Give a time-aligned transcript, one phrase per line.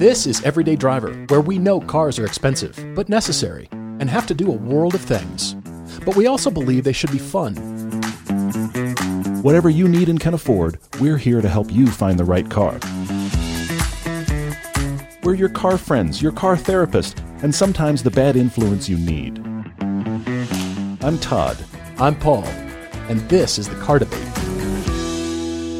[0.00, 4.34] This is Everyday Driver, where we know cars are expensive, but necessary, and have to
[4.34, 5.52] do a world of things.
[6.06, 7.54] But we also believe they should be fun.
[9.42, 12.78] Whatever you need and can afford, we're here to help you find the right car.
[15.22, 19.36] We're your car friends, your car therapist, and sometimes the bad influence you need.
[21.04, 21.58] I'm Todd.
[21.98, 22.46] I'm Paul,
[23.10, 24.39] and this is the Car Debate.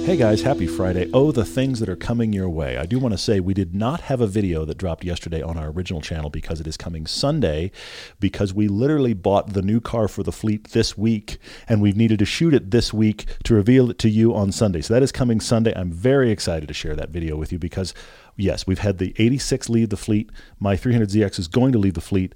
[0.02, 1.10] Hey guys, happy Friday.
[1.12, 2.78] Oh, the things that are coming your way.
[2.78, 5.58] I do want to say we did not have a video that dropped yesterday on
[5.58, 7.70] our original channel because it is coming Sunday
[8.18, 11.36] because we literally bought the new car for the fleet this week
[11.68, 14.80] and we needed to shoot it this week to reveal it to you on Sunday.
[14.80, 15.74] So that is coming Sunday.
[15.76, 17.92] I'm very excited to share that video with you because
[18.36, 20.30] yes, we've had the 86 leave the fleet.
[20.58, 22.34] My 300ZX is going to leave the fleet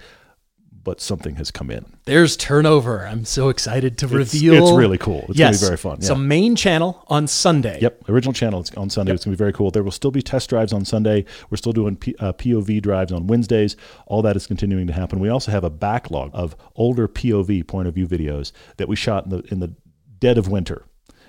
[0.84, 1.84] but something has come in.
[2.05, 3.06] There's turnover.
[3.06, 4.55] I'm so excited to It's- reveal.
[4.55, 5.25] It's, really cool.
[5.30, 5.47] It's yes.
[5.47, 6.02] going to be very fun.
[6.02, 6.20] So yeah.
[6.20, 7.79] main channel on Sunday.
[7.80, 9.12] Yep, original channel it's on Sunday.
[9.12, 9.70] It's going to be very cool.
[9.70, 11.25] There will still be test drives on Sunday.
[11.51, 13.77] We're still doing P, uh, POV drives on Wednesdays.
[14.06, 15.19] All that is continuing to happen.
[15.19, 19.25] We also have a backlog of older POV point of view videos that we shot
[19.25, 19.75] in the in the
[20.19, 20.84] dead of winter.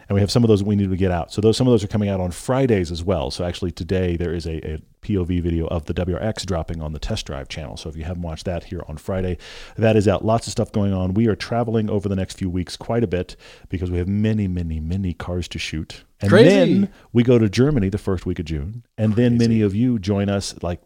[0.08, 1.32] And we have some of those we need to get out.
[1.32, 3.32] So those some of those are coming out on Fridays as well.
[3.32, 7.00] So actually today there is a, a POV video of the WRX dropping on the
[7.00, 7.78] test drive channel.
[7.78, 9.38] So if you haven't watched that here on Friday,
[9.78, 10.26] that is out.
[10.26, 11.14] Lots of stuff going on.
[11.14, 13.36] We are traveling over the next few weeks quite a bit
[13.70, 16.04] because we have many, many, many cars to shoot.
[16.22, 16.50] And Crazy.
[16.50, 18.84] then we go to Germany the first week of June.
[18.98, 20.82] And then many of you join us like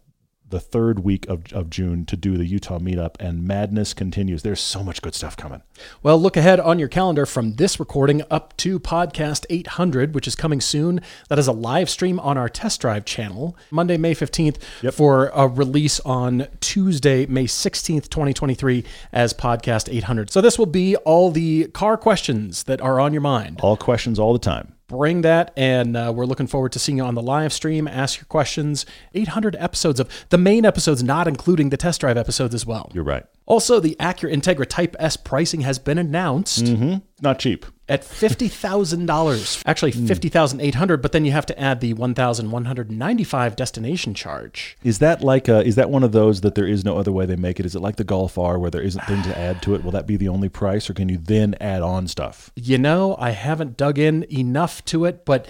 [0.49, 4.41] the third week of, of June to do the Utah meetup and madness continues.
[4.43, 5.61] There's so much good stuff coming.
[6.03, 10.35] Well, look ahead on your calendar from this recording up to podcast 800, which is
[10.35, 11.01] coming soon.
[11.29, 14.93] That is a live stream on our test drive channel, Monday, May 15th, Yep.
[14.93, 18.83] for a release on Tuesday, May 16th, 2023,
[19.13, 20.31] as podcast 800.
[20.31, 23.59] So this will be all the car questions that are on your mind.
[23.61, 24.73] All questions all the time.
[24.89, 27.87] Bring that, and uh, we're looking forward to seeing you on the live stream.
[27.87, 28.87] Ask your questions.
[29.13, 32.91] 800 episodes of the main episodes, not including the test drive episodes as well.
[32.91, 33.23] You're right.
[33.49, 37.65] Also, the Acura Integra Type S pricing has been announced hmm Not cheap.
[37.89, 39.61] at fifty thousand dollars.
[39.65, 40.05] Actually, hmm.
[40.05, 41.01] fifty thousand eight hundred.
[41.01, 44.77] But then you have to add the one thousand one hundred ninety-five destination charge.
[44.83, 47.25] Is that like a, is that one of those that there is no other way
[47.25, 47.65] they make it?
[47.65, 49.83] Is it like the Golf R where there isn't things to add to it?
[49.83, 52.51] Will that be the only price, or can you then add on stuff?
[52.55, 55.47] You know, I haven't dug in enough to it, but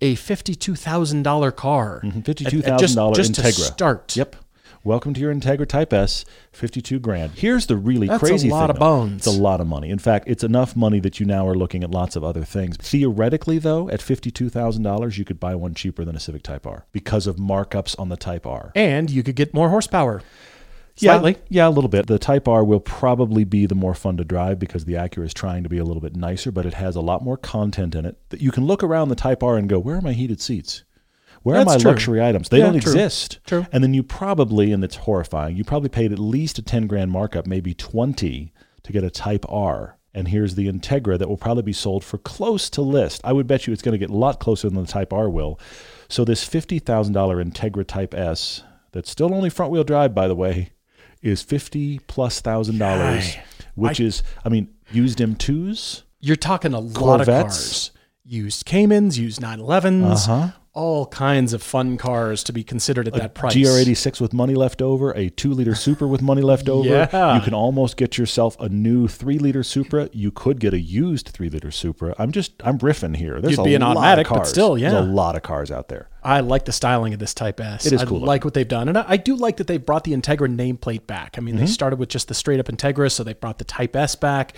[0.00, 4.16] a fifty-two thousand dollar car, $52,000 At- at just- just to start.
[4.16, 4.36] Yep.
[4.84, 7.34] Welcome to your Integra Type S, 52 grand.
[7.36, 8.80] Here's the really That's a crazy lot thing, of though.
[8.80, 9.14] bones.
[9.18, 9.90] It's a lot of money.
[9.90, 12.76] In fact, it's enough money that you now are looking at lots of other things.
[12.78, 17.28] Theoretically, though, at $52,000, you could buy one cheaper than a Civic Type R because
[17.28, 18.72] of markups on the Type R.
[18.74, 20.20] and you could get more horsepower.
[20.96, 21.34] Slightly.
[21.48, 22.08] Yeah, yeah, a little bit.
[22.08, 25.32] The Type R will probably be the more fun to drive because the Acura is
[25.32, 28.04] trying to be a little bit nicer, but it has a lot more content in
[28.04, 28.18] it.
[28.30, 30.82] That you can look around the Type R and go, "Where are my heated seats?
[31.42, 31.90] Where are my true.
[31.90, 32.48] luxury items?
[32.48, 32.92] They Yeah, don't true.
[32.92, 33.66] exist." True.
[33.72, 37.10] And then you probably, and it's horrifying, you probably paid at least a ten grand
[37.10, 39.98] markup, maybe twenty, to get a Type R.
[40.14, 43.22] And here's the Integra that will probably be sold for close to list.
[43.24, 45.28] I would bet you it's going to get a lot closer than the Type R
[45.30, 45.58] will.
[46.08, 50.28] So this fifty thousand dollar Integra Type S, that's still only front wheel drive, by
[50.28, 50.70] the way,
[51.22, 53.36] is fifty plus thousand dollars,
[53.74, 56.02] which is, I mean, used M2s.
[56.20, 57.56] You're talking a lot of Corvettes?
[57.56, 57.90] cars.
[58.24, 60.48] Used Caymans, used 911s, Uh-huh.
[60.74, 63.54] All kinds of fun cars to be considered at that price.
[63.54, 66.88] GR86 with money left over, a two liter Supra with money left over.
[66.88, 67.34] Yeah.
[67.36, 70.08] You can almost get yourself a new three liter Supra.
[70.12, 72.14] You could get a used three liter Supra.
[72.18, 73.38] I'm just, I'm riffing here.
[73.40, 74.90] There's You'd a be an lot automatic, of but still, yeah.
[74.92, 76.08] There's a lot of cars out there.
[76.24, 77.84] I like the styling of this Type S.
[77.84, 78.88] It is I cool like what they've done.
[78.88, 81.34] And I, I do like that they've brought the Integra nameplate back.
[81.36, 81.64] I mean, Mm-hmm.
[81.66, 84.54] they started with just the straight up Integra, so they brought the Type S back.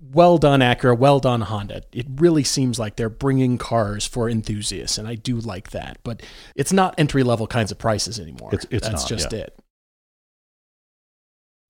[0.00, 0.96] Well done, Acura.
[0.96, 1.82] Well done, Honda.
[1.92, 5.98] It really seems like they're bringing cars for enthusiasts, and I do like that.
[6.04, 6.22] But
[6.54, 8.50] it's not entry level kinds of prices anymore.
[8.54, 9.40] It's- it's That's not, just yeah.
[9.40, 9.58] it.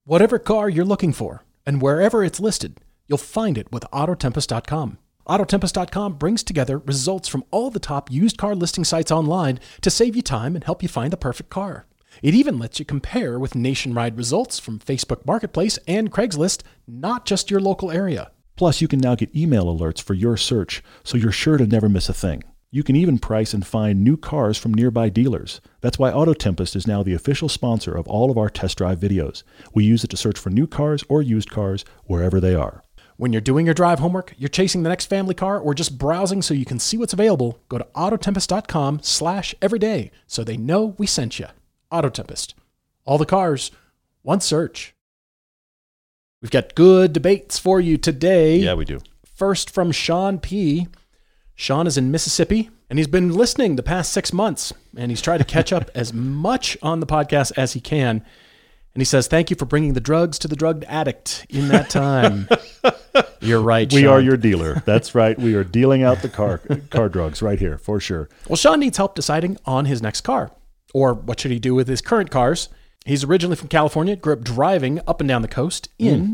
[0.04, 4.98] Whatever car you're looking for, and wherever it's listed, you'll find it with Autotempest.com.
[5.28, 10.14] Autotempest.com brings together results from all the top used car listing sites online to save
[10.14, 11.86] you time and help you find the perfect car.
[12.22, 17.50] It even lets you compare with nationwide results from Facebook Marketplace and Craigslist, not just
[17.50, 18.30] your local area.
[18.56, 21.88] Plus, you can now get email alerts for your search, so you're sure to never
[21.88, 22.42] miss a thing.
[22.70, 25.60] You can even price and find new cars from nearby dealers.
[25.82, 28.98] That's why Auto Tempest is now the official sponsor of all of our test drive
[28.98, 29.42] videos.
[29.72, 32.82] We use it to search for new cars or used cars wherever they are.
[33.18, 36.42] When you're doing your drive homework, you're chasing the next family car, or just browsing
[36.42, 41.06] so you can see what's available, go to autotempest.com slash everyday so they know we
[41.06, 41.46] sent you.
[41.92, 42.54] Autotempest.
[43.04, 43.70] All the cars,
[44.22, 44.94] one search.
[46.42, 48.56] We've got good debates for you today.
[48.56, 49.00] Yeah, we do.
[49.34, 50.88] First from Sean P.
[51.54, 55.38] Sean is in Mississippi and he's been listening the past six months and he's tried
[55.38, 58.22] to catch up as much on the podcast as he can.
[58.94, 61.90] And he says, Thank you for bringing the drugs to the drug addict in that
[61.90, 62.48] time.
[63.40, 63.92] You're right.
[63.92, 64.08] We Sean.
[64.14, 64.82] are your dealer.
[64.86, 65.38] That's right.
[65.38, 66.58] We are dealing out the car
[66.90, 68.28] car drugs right here for sure.
[68.48, 70.50] Well, Sean needs help deciding on his next car.
[70.96, 72.70] Or what should he do with his current cars?
[73.04, 76.06] He's originally from California, grew up driving up and down the coast hmm.
[76.06, 76.24] in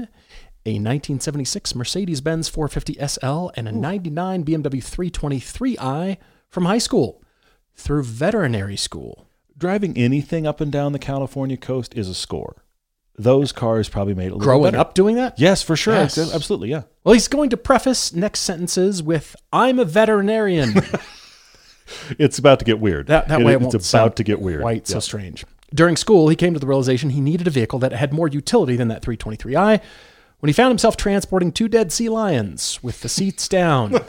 [0.64, 6.16] a 1976 Mercedes Benz 450 SL and a 99 BMW 323i
[6.48, 7.24] from high school
[7.74, 9.26] through veterinary school.
[9.58, 12.62] Driving anything up and down the California coast is a score.
[13.18, 14.78] Those cars probably made it a little Growing better.
[14.78, 15.40] up doing that?
[15.40, 15.94] Yes, for sure.
[15.94, 16.16] Yes.
[16.16, 16.82] Absolutely, yeah.
[17.02, 20.74] Well, he's going to preface next sentences with I'm a veterinarian.
[22.18, 23.06] It's about to get weird.
[23.08, 24.60] That, that way it it's won't about to get weird.
[24.60, 25.44] Quite so strange.
[25.74, 28.76] During school, he came to the realization he needed a vehicle that had more utility
[28.76, 29.80] than that 323i
[30.40, 33.90] when he found himself transporting two dead sea lions with the seats down.
[33.92, 34.02] this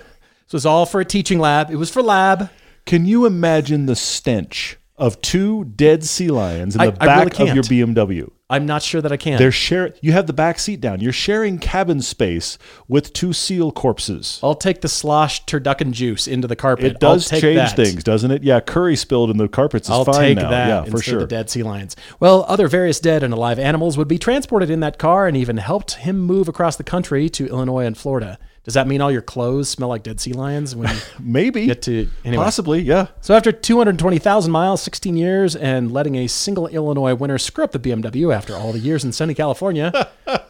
[0.52, 1.70] was all for a teaching lab.
[1.70, 2.50] It was for lab.
[2.86, 7.30] Can you imagine the stench of two dead sea lions in I- the I really
[7.30, 7.64] back of your.
[7.64, 8.30] BMW?
[8.54, 9.40] I'm not sure that I can.
[9.40, 9.96] They're share.
[10.00, 11.00] You have the back seat down.
[11.00, 14.40] You're sharing cabin space with two seal corpses.
[14.44, 16.86] I'll take the slosh turducken juice into the carpet.
[16.86, 17.76] It does change that.
[17.76, 18.44] things, doesn't it?
[18.44, 20.52] Yeah, curry spilled in the carpets is I'll fine take now.
[20.52, 21.22] that yeah, for sure.
[21.22, 21.96] the dead sea lions.
[22.20, 25.58] Well, other various dead and alive animals would be transported in that car and even
[25.58, 28.38] helped him move across the country to Illinois and Florida.
[28.64, 31.66] Does that mean all your clothes smell like dead sea lions when you Maybe.
[31.66, 32.44] get to anyway?
[32.46, 33.08] Possibly, yeah.
[33.20, 37.80] So after 220,000 miles, 16 years, and letting a single Illinois winner screw up the
[37.80, 39.92] BMW after all the years in sunny California,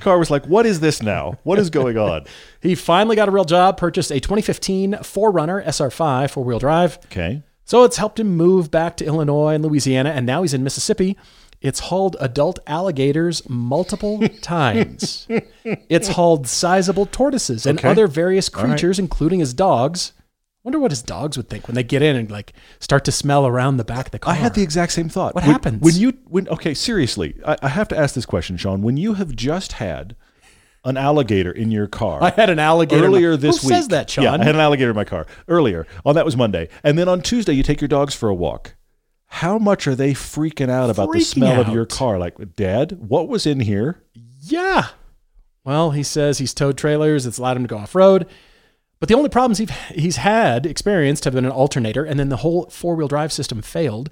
[0.00, 1.38] Car was like, "What is this now?
[1.42, 2.26] What is going on?"
[2.60, 6.98] he finally got a real job, purchased a 2015 4Runner SR5 four-wheel drive.
[7.06, 7.42] okay.
[7.64, 11.16] So it's helped him move back to Illinois and Louisiana, and now he's in Mississippi.
[11.60, 15.26] It's hauled adult alligators multiple times.
[15.64, 17.88] It's hauled sizable tortoises and Okay.
[17.88, 18.64] other various right.
[18.66, 20.12] creatures, including his dogs.
[20.62, 23.46] Wonder what his dogs would think when they get in and like start to smell
[23.46, 24.32] around the back of the car.
[24.34, 25.34] I had the exact same thought.
[25.34, 25.80] What When- happens?
[25.82, 27.36] when you when okay seriously?
[27.46, 28.82] I, I have to ask this question, Sean.
[28.82, 30.16] When you have just had
[30.84, 33.76] an alligator in your car, I had an alligator earlier this Who week.
[33.76, 34.24] says that, Sean?
[34.24, 35.86] Yeah, I had an alligator in my car earlier.
[36.04, 38.74] Oh, that was Monday, and then on Tuesday you take your dogs for a walk.
[39.26, 42.18] How much are they freaking out about the Freaking smell of your car?
[42.18, 44.02] Like, Dad, what was in here?
[44.40, 44.88] Yeah.
[45.64, 47.26] Well, he says he's towed trailers.
[47.26, 48.26] It's allowed him to go off road.
[48.98, 52.38] But the only problems he's, he's had experienced have been an alternator, and then the
[52.38, 54.08] whole four wheel drive system failed.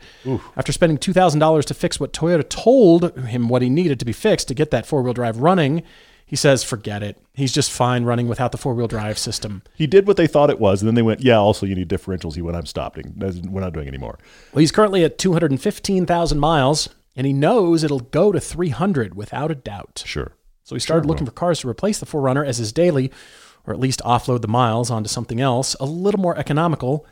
[0.57, 4.49] After spending $2,000 to fix what Toyota told him what he needed to be fixed
[4.49, 5.83] to get that four wheel drive running,
[6.27, 7.21] he says, forget it.
[7.35, 9.63] He's just fine running without the four wheel drive system.
[9.75, 11.89] He did what they thought it was, and then they went, "Yeah, also you need
[11.89, 13.15] differentials." He went, "I'm stopping.
[13.17, 14.19] We're not doing anymore."
[14.53, 19.55] Well, he's currently at 215,000 miles, and he knows it'll go to 300 without a
[19.55, 20.03] doubt.
[20.07, 20.33] Sure.
[20.63, 23.13] So he started looking for cars to replace the 4Runner as his daily,
[23.67, 27.07] or at least offload the miles onto something else, a little more economical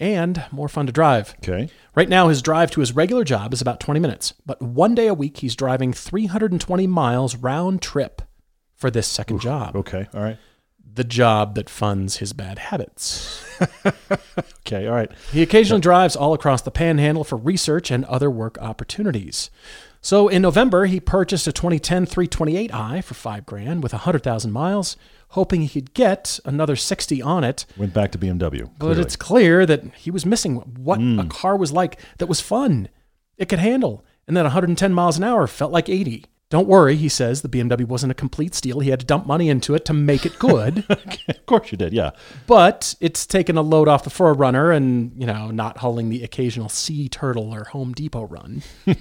[0.00, 1.34] and more fun to drive.
[1.38, 1.70] Okay.
[1.94, 5.06] Right now, his drive to his regular job is about 20 minutes, but one day
[5.06, 8.22] a week he's driving 320 miles round trip
[8.76, 10.06] for this second job, Okay.
[10.14, 10.38] All right.
[10.94, 13.42] the job that funds his bad habits.
[14.66, 14.86] Okay.
[14.88, 15.10] All right.
[15.32, 19.48] He occasionally drives all across the panhandle for research and other work opportunities.
[20.00, 24.96] So in November, he purchased a 2010 328i for five grand with 100,000 miles,
[25.30, 27.64] hoping he could get another 60 on it.
[27.76, 28.70] Went back to BMW.
[28.78, 29.02] But clearly.
[29.02, 31.30] it's clear that he was missing what a mm.
[31.30, 32.88] car was like that was fun,
[33.36, 36.24] it could handle, and that 110 miles an hour felt like 80.
[36.48, 38.78] Don't worry, he says, the BMW wasn't a complete steal.
[38.78, 40.84] He had to dump money into it to make it good.
[41.28, 41.92] of course you did.
[41.92, 42.12] Yeah.
[42.46, 46.68] but it's taken a load off the 4Runner and, you know, not hauling the occasional
[46.68, 48.62] Sea Turtle or Home Depot run.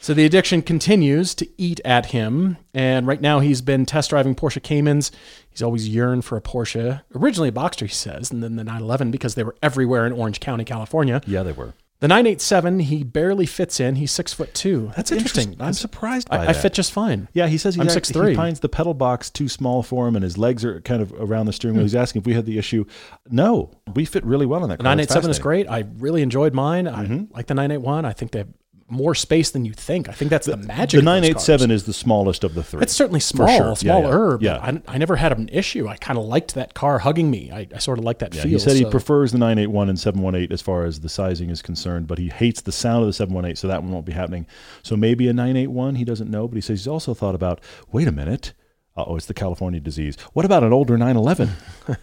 [0.00, 2.56] so the addiction continues to eat at him.
[2.74, 5.12] And right now he's been test driving Porsche Caymans.
[5.48, 9.12] He's always yearned for a Porsche, originally a Boxster, he says, and then the 911
[9.12, 11.20] because they were everywhere in Orange County, California.
[11.24, 11.74] Yeah, they were.
[12.00, 13.96] The 987, he barely fits in.
[13.96, 14.90] He's six foot two.
[14.96, 15.54] That's, interesting.
[15.60, 16.56] I'm surprised by I, I that.
[16.56, 17.28] fit just fine.
[17.34, 18.30] Yeah, he says he's I'm act- 6'3".
[18.30, 21.12] he finds the pedal box too small for him, and his legs are kind of
[21.12, 21.84] around the steering wheel.
[21.84, 21.98] He's hmm.
[21.98, 22.86] asking if we had the issue.
[23.28, 24.78] No, we fit really well in that.
[24.78, 24.92] The car.
[24.98, 25.42] It's 987 is fascinating.
[25.42, 25.68] great.
[25.68, 26.88] I really enjoyed mine.
[26.88, 27.34] I mm-hmm.
[27.34, 28.06] like the 981.
[28.06, 28.48] I think they have
[28.90, 30.08] more space than you think.
[30.08, 30.98] I think that's the, magic.
[30.98, 32.82] The 987 is the smallest of the three.
[32.82, 33.68] It's certainly small, sure.
[33.68, 34.38] Yeah, smaller.
[34.40, 34.56] Yeah.
[34.56, 35.88] I, I never had an issue.
[35.88, 37.50] I kind of liked that car hugging me.
[37.50, 38.52] I, I sort of like that Yeah, feel.
[38.52, 42.06] he said he prefers the 981 and 718 as far as the sizing is concerned,
[42.06, 44.46] but he hates the sound of the 718, so that one won't be happening.
[44.82, 47.60] So maybe a 981, he doesn't know, but he says he's also thought about
[47.92, 48.52] wait a minute.
[48.96, 50.16] Oh, it's the California disease.
[50.32, 51.50] What about an older 911?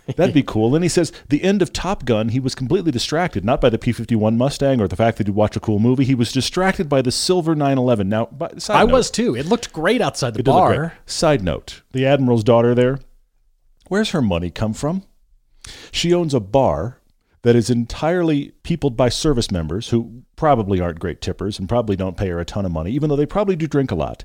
[0.16, 0.74] That'd be cool.
[0.74, 3.78] And he says the end of Top Gun, he was completely distracted, not by the
[3.78, 6.06] P 51 Mustang or the fact that he'd watch a cool movie.
[6.06, 8.08] He was distracted by the silver 911.
[8.08, 8.30] Now,
[8.70, 9.36] I note, was too.
[9.36, 10.78] It looked great outside the it did great.
[10.78, 10.98] bar.
[11.06, 13.00] Side note: the admiral's daughter there.
[13.90, 15.04] Where's her money come from?
[15.92, 17.02] She owns a bar
[17.44, 22.18] that is entirely peopled by service members who probably aren't great tippers and probably don't
[22.18, 24.24] pay her a ton of money, even though they probably do drink a lot.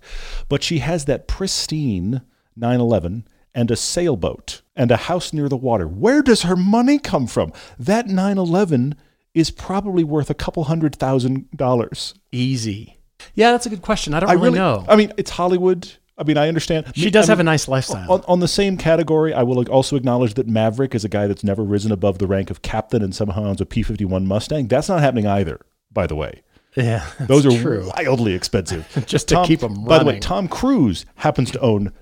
[0.49, 2.23] But she has that pristine
[2.57, 5.87] 911 and a sailboat and a house near the water.
[5.87, 7.53] Where does her money come from?
[7.79, 8.95] That 911
[9.35, 12.15] is probably worth a couple hundred thousand dollars.
[12.31, 12.99] Easy.
[13.35, 14.15] Yeah, that's a good question.
[14.15, 14.85] I don't really, know.
[14.89, 15.91] I mean, it's Hollywood.
[16.19, 16.93] I mean, I understand.
[16.95, 18.11] she does I have a nice lifestyle.
[18.13, 21.43] on, on the same category, I will also acknowledge that Maverick is a guy that's
[21.43, 24.69] never risen above the rank of captain and somehow owns a P 51 Mustang.
[24.69, 26.43] That's not happening either, by the way.
[26.77, 27.91] yeah, Those are true.
[27.97, 28.87] wildly expensive.
[29.07, 30.19] Just to keep 'em By the way.
[30.21, 31.93] Tom Cruise happens to own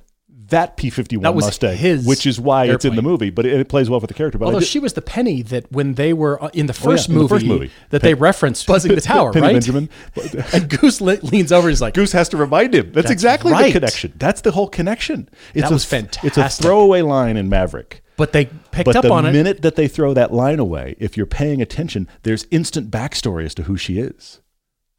[0.50, 3.68] that P 51 Mustang, his which is why it's in the movie, but it, it
[3.68, 4.38] plays well for the character.
[4.38, 6.96] But Although she was the penny that when they were uh, in the Oh, yeah,
[6.96, 7.70] first, in the movie, first movie.
[7.90, 9.52] that they referenced buzzing the tower, Penny right?
[9.54, 9.88] Benjamin.
[10.52, 12.86] And Goose le- leans over and is like, Goose has to remind him.
[12.92, 13.66] That's, That's exactly right.
[13.66, 14.12] the connection.
[14.16, 15.28] That's the whole connection.
[15.54, 18.02] It's That a, was It's a throwaway line in Maverick.
[18.16, 19.32] but they picked But up on it.
[19.32, 23.44] The minute that they throw that line away, if you're paying attention, there's instant backstory
[23.44, 24.40] as to who she is,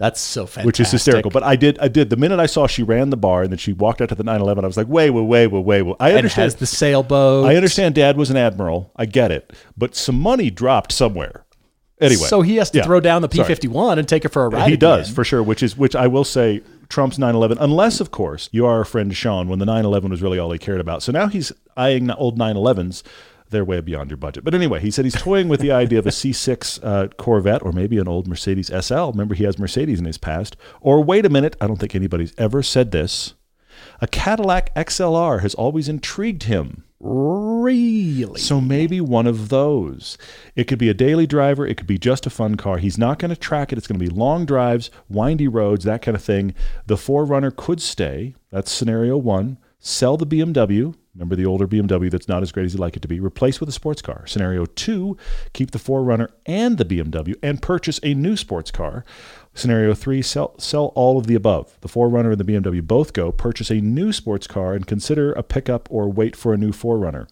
[0.01, 0.65] That's so fantastic.
[0.65, 1.29] which is hysterical.
[1.29, 2.10] But I did, I did.
[2.10, 4.24] The minute I saw she ran the bar and then she walked out to the
[4.24, 5.81] 911, I was like, wait, wait, wait, wait, wait.
[5.84, 5.96] wait.
[6.00, 6.53] I and understand.
[6.53, 7.46] the sailboat.
[7.46, 7.93] I understand.
[7.93, 8.91] Dad was an admiral.
[8.96, 9.53] I get it.
[9.77, 11.46] But some money dropped somewhere.
[12.00, 12.84] Anyway, So he has to yeah.
[12.84, 14.72] throw down the P 51 and take it for a ride.
[14.72, 18.50] He does for sure, which is which I will say trumps 911, unless of course
[18.51, 21.03] you are a friend Sean when the 911 was really all he cared about.
[21.03, 23.03] So now he's eyeing the old 911s.
[23.51, 24.43] They're way beyond your budget.
[24.43, 27.72] But anyway, he said he's toying with the idea of a C6 uh, Corvette or
[27.72, 29.12] maybe an old Mercedes SL.
[29.12, 30.55] Remember, he has Mercedes in his past.
[30.79, 33.36] Or wait a minute, I don't think anybody's ever said this.
[34.00, 36.84] A Cadillac XLR has always intrigued him.
[37.00, 38.39] Really?
[38.39, 40.17] So maybe one of those.
[40.55, 41.65] It could be a daily driver.
[41.65, 42.77] It could be just a fun car.
[42.77, 43.77] He's not going to track it.
[43.77, 46.53] It's going to be long drives, windy roads, that kind of thing.
[46.86, 48.36] The 4Runner could stay.
[48.51, 49.58] That's scenario one.
[49.79, 50.93] Sell the BMW.
[51.13, 53.20] Remember the older BMW that's not as great as you'd like it to be.
[53.20, 54.25] Replace with a sports car.
[54.25, 55.18] Scenario two,
[55.53, 59.03] keep the 4Runner and the BMW and purchase a new sports car.
[59.53, 61.77] Scenario three, sell, sell all of the above.
[61.82, 63.32] The 4Runner and the BMW both go.
[63.32, 67.27] Purchase a new sports car and consider a pickup or wait for a new 4Runner.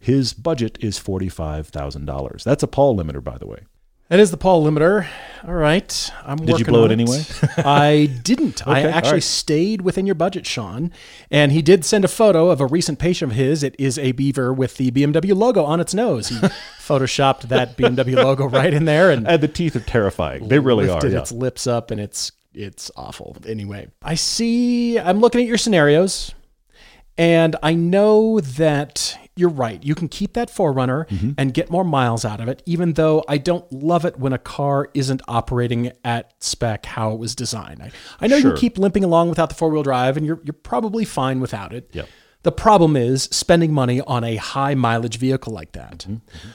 [0.00, 2.42] His budget is $45,000.
[2.44, 3.60] That's a Paul limiter, by the way.
[4.08, 5.06] That is the Paul limiter.
[5.46, 6.10] All right.
[6.24, 7.22] I'm Did you blow it anyway?
[7.58, 8.66] I didn't.
[8.66, 9.22] I Okay, all actually right.
[9.22, 10.90] stayed within your budget, Sean.
[11.30, 13.62] And he did send a photo of a recent patient of his.
[13.62, 16.28] It is a beaver with the BMW logo on its nose.
[16.28, 16.36] He
[16.80, 20.48] photoshopped that BMW logo right in there and And the teeth are terrifying.
[20.48, 21.06] They really are.
[21.06, 21.18] yeah.
[21.20, 23.36] its lips up and it's it's awful.
[23.46, 26.34] Anyway, I see I'm looking at your scenarios
[27.18, 29.82] and I know that you're right.
[29.84, 31.30] You can keep that 4Runner Mm-hmm.
[31.38, 34.38] and get more miles out of it, even though I don't love it when a
[34.38, 37.82] car isn't operating at spec how it was designed.
[37.82, 37.90] I,
[38.20, 38.50] I know Sure.
[38.52, 41.72] you keep limping along without the four wheel drive, and you're, you're probably fine without
[41.72, 41.88] it.
[41.92, 42.08] Yep.
[42.42, 45.98] The problem is spending money on a high mileage vehicle like that.
[46.08, 46.48] Mm-hmm.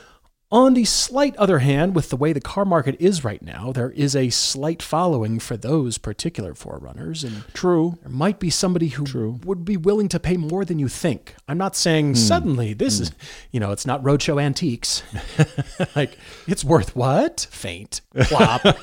[0.54, 3.90] On the slight other hand, with the way the car market is right now, there
[3.90, 7.98] is a slight following for those particular 4Runners, and True.
[8.04, 11.34] there might be somebody who would be willing to pay more than you think.
[11.48, 12.14] I'm not saying Hmm.
[12.14, 13.12] suddenly this is,
[13.50, 15.02] you know, it's not roadshow antiques.
[15.96, 17.48] like it's worth what?
[17.50, 18.62] Faint, plop.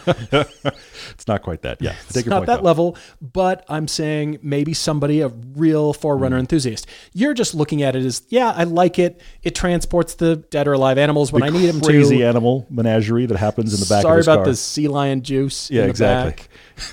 [1.15, 1.81] It's not quite that.
[1.81, 1.95] Yeah.
[2.09, 6.41] it's not that level, but I'm saying maybe somebody, a real 4Runner Hmm.
[6.41, 6.87] enthusiast.
[7.15, 9.21] You're just looking at it as, yeah, I like it.
[9.43, 12.25] It transports the dead or alive animals when I need them Crazy to.
[12.27, 14.45] animal menagerie that happens in the back Sorry about car.
[14.47, 15.71] the sea lion juice.
[15.71, 16.47] Yeah, in the exactly.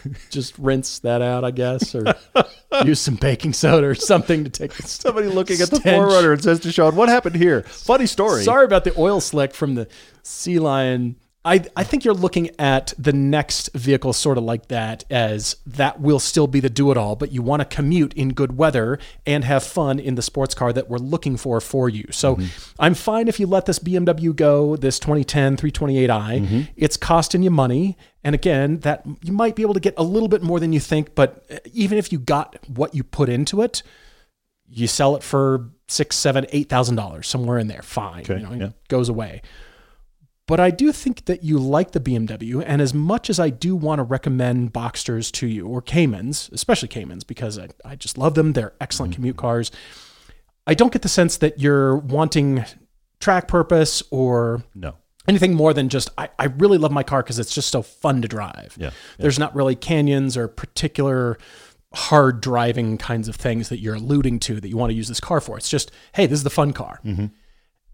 [0.04, 0.18] back.
[0.30, 2.14] Just rinse that out, I guess, or
[2.86, 5.78] use some baking soda or something to take the Somebody looking at the.
[5.78, 8.44] 4Runner and says to Sean, "What happened here?" Funny story.
[8.44, 9.88] Sorry about the oil slick from the
[10.24, 11.16] sea lion.
[11.48, 16.02] I, I think you're looking at the next vehicle sort of like that as that
[16.02, 19.00] will still be the do it all, but you want to commute in good weather
[19.26, 22.06] and have fun in the sports car that we're looking for for you.
[22.12, 22.38] So
[22.78, 26.68] I'm fine if you let this BMW go, this 2010 328i.
[26.76, 27.98] It's costing you money.
[28.26, 30.82] And again, that you might be able to get a little bit more than you
[30.82, 33.84] think, but uh, even if you got what you put into it,
[34.70, 37.82] you sell it for six, seven, eight thousand dollars, somewhere in there.
[37.82, 38.66] Fine, Okay, you know, yeah.
[38.66, 39.42] it goes away.
[40.48, 43.76] But I do think that you like the BMW, and as much as I do
[43.76, 48.34] want to recommend Boxsters to you or Caymans, especially Caymans, because I, I just love
[48.36, 49.16] them, they're excellent Mm-hmm.
[49.22, 49.72] commute cars.
[50.66, 52.64] I don't get the sense that you're wanting
[53.20, 54.96] track purpose or no.
[55.28, 58.22] anything more than just I, I really love my car because it's just so fun
[58.22, 58.76] to drive.
[58.78, 61.38] Yeah, There's not really canyons or particular
[61.94, 65.20] hard driving kinds of things that you're alluding to that you want to use this
[65.22, 65.58] car for.
[65.58, 67.00] It's just, hey, this is the fun car.
[67.04, 67.28] Mm-hmm.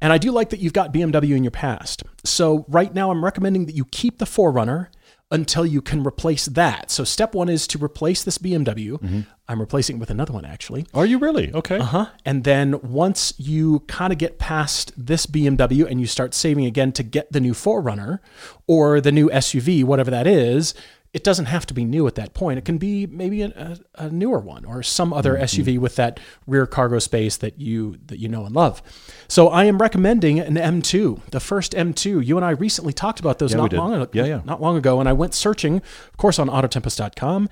[0.03, 2.03] And I do like that you've got BMW in your past.
[2.25, 4.87] So right now, I'm recommending that you keep the 4Runner
[5.31, 6.91] until you can replace that.
[6.91, 9.25] So step one is to replace this BMW.
[9.47, 10.85] I'm replacing it with another one actually.
[10.93, 11.51] Are you really?
[11.53, 11.77] Okay.
[11.77, 12.05] Uh huh.
[12.23, 16.91] And then once you kind of get past this BMW and you start saving again
[16.91, 18.19] to get the new 4Runner
[18.67, 20.75] or the new SUV, whatever that is,
[21.13, 22.57] it doesn't have to be new at that point.
[22.57, 25.43] It can be maybe a, a, newer one or some other mm-hmm.
[25.43, 28.81] SUV with that rear cargo space that you that you know and love.
[29.27, 32.25] So I am recommending an M2, the first M2.
[32.25, 34.09] You and I recently talked about those Yeah, not long ago.
[34.13, 34.41] Yeah, yeah.
[34.43, 37.47] Not long ago, and I went searching, of course, on Autotempest.com.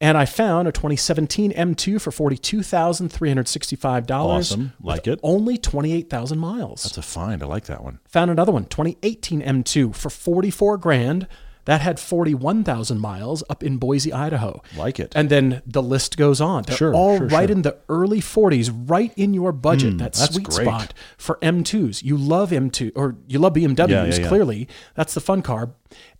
[0.00, 4.10] And I found a 2017 M2 for $42,365.
[4.10, 4.72] Awesome.
[4.80, 5.20] Like it.
[5.22, 6.82] Only 28,000 miles.
[6.82, 7.42] That's a find.
[7.42, 8.00] I like that one.
[8.08, 11.26] Found another one, 2018 M2 for 44 grand.
[11.66, 14.62] That had 41,000 miles up in Boise, Idaho.
[14.76, 15.12] Like it.
[15.16, 16.64] And then the list goes on.
[16.64, 17.56] They're Sure, all sure, right sure.
[17.56, 19.98] in the early 40s, right in your budget.
[19.98, 20.66] that that's sweet great.
[20.66, 22.02] spot for M2s.
[22.02, 24.28] You love M2 or you love BMWs, Yeah, yeah, yeah.
[24.28, 24.68] clearly.
[24.94, 25.70] That's the fun car.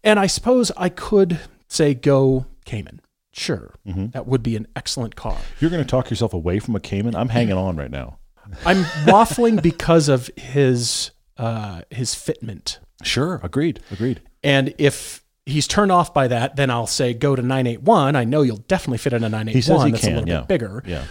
[0.02, 3.00] And I suppose I could say go Cayman.
[3.32, 3.74] Sure.
[3.86, 4.08] Mm-hmm.
[4.10, 5.36] That would be an excellent car.
[5.60, 7.16] You're going to talk yourself away from a Cayman?
[7.16, 8.18] I'm hanging on right now.
[8.64, 12.78] I'm waffling because of his uh, his fitment.
[13.02, 13.40] Sure.
[13.42, 13.80] Agreed.
[13.90, 14.20] Agreed.
[14.44, 18.16] And if he's turned off by that, then I'll say go to 981.
[18.16, 20.12] I know you'll definitely fit in a 981 He says he that's can.
[20.12, 20.38] a little yeah.
[20.40, 20.82] bit bigger.
[20.86, 21.04] Yeah.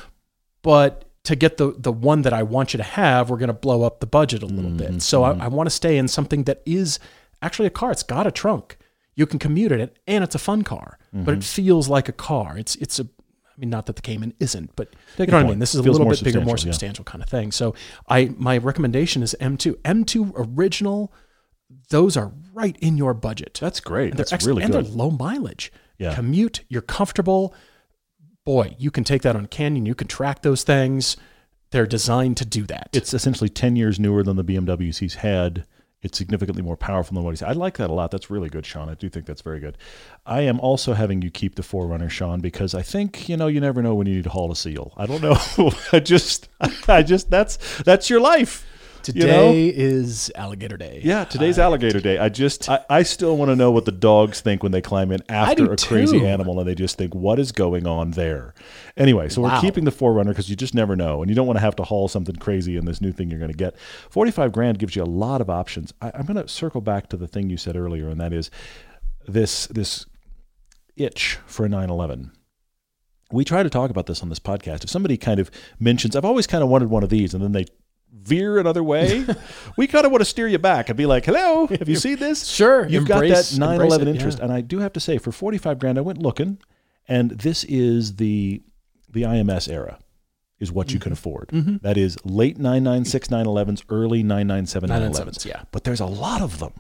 [0.62, 3.54] But to get the the one that I want you to have, we're going to
[3.54, 5.02] blow up the budget a little Mm-hmm, bit.
[5.02, 7.00] So I, I want to stay in something that is
[7.42, 7.92] actually a car.
[7.92, 8.78] It's got a trunk.
[9.16, 10.98] You can commute in it, and it's a fun car.
[11.12, 11.30] But Mm-hmm.
[11.40, 12.58] it feels like a car.
[12.58, 13.04] It's it's a.
[13.04, 15.60] I mean, not that the Cayman isn't, but you know what I mean.
[15.60, 17.12] This is a little bit bigger, more substantial, yeah.
[17.12, 17.52] kind of thing.
[17.52, 17.76] So
[18.10, 19.76] I my recommendation is M2.
[19.84, 21.14] M2 original.
[21.90, 23.58] Those are right in your budget.
[23.62, 24.10] That's great.
[24.12, 24.86] And they're That's ex- really and good.
[24.86, 25.72] they're low mileage.
[25.98, 26.16] Yeah.
[26.16, 27.54] Commute, you're comfortable.
[28.46, 29.86] Boy, you can take that on canyon.
[29.86, 31.18] You can track those things.
[31.72, 32.90] They're designed to do that.
[32.94, 35.66] It's essentially 10 years newer than the BMWs he's had.
[36.04, 38.12] It's significantly more powerful than what he's I like that a lot.
[38.12, 38.90] That's really good, Sean.
[38.90, 39.78] I do think that's very good.
[40.26, 43.62] I am also having you keep the 4Runner, Sean, because I think, you know, you
[43.62, 44.94] never know when you need to haul a seal.
[44.98, 45.72] I don't know.
[45.94, 46.50] I just,
[46.90, 48.68] I just, that's, that's your life.
[49.04, 50.00] Today you know?
[50.00, 51.02] is alligator day.
[51.04, 52.18] Yeah, today's alligator day.
[52.18, 55.12] I just, I, I still want to know what the dogs think when they climb
[55.12, 56.26] in after a crazy too.
[56.26, 58.54] animal and they just think, what is going on there?
[58.96, 61.22] Anyway, so we're keeping the 4Runner because you just never know.
[61.22, 63.40] And you don't want to have to haul something crazy in this new thing you're
[63.40, 63.78] going to get.
[64.10, 65.94] 45 grand gives you a lot of options.
[66.02, 68.50] I, I'm going to circle back to the thing you said earlier, and that is
[69.28, 70.06] this, this
[70.96, 72.32] itch for a 911
[73.32, 74.84] we try to talk about this on this podcast.
[74.84, 75.50] If somebody kind of
[75.80, 77.66] mentions, I've always kind of wanted one of these, and then they
[78.14, 79.26] veer another way,
[79.78, 82.18] we kind of want to steer you back and be like, hello, have you seen
[82.18, 82.46] this?
[82.48, 84.38] Sure, You've embrace- got that embrace 911 it, interest.
[84.38, 84.44] yeah.
[84.46, 86.60] And I do have to say, for 45 grand, I went looking,
[87.08, 88.62] and this is the
[89.10, 90.00] the IMS era.
[90.60, 91.14] Is what you can Mm-hmm.
[91.14, 91.50] afford.
[91.82, 95.20] That is late 996 911s, early 997 911s.
[95.26, 95.64] 997s, yeah.
[95.74, 96.72] But there's a lot of them.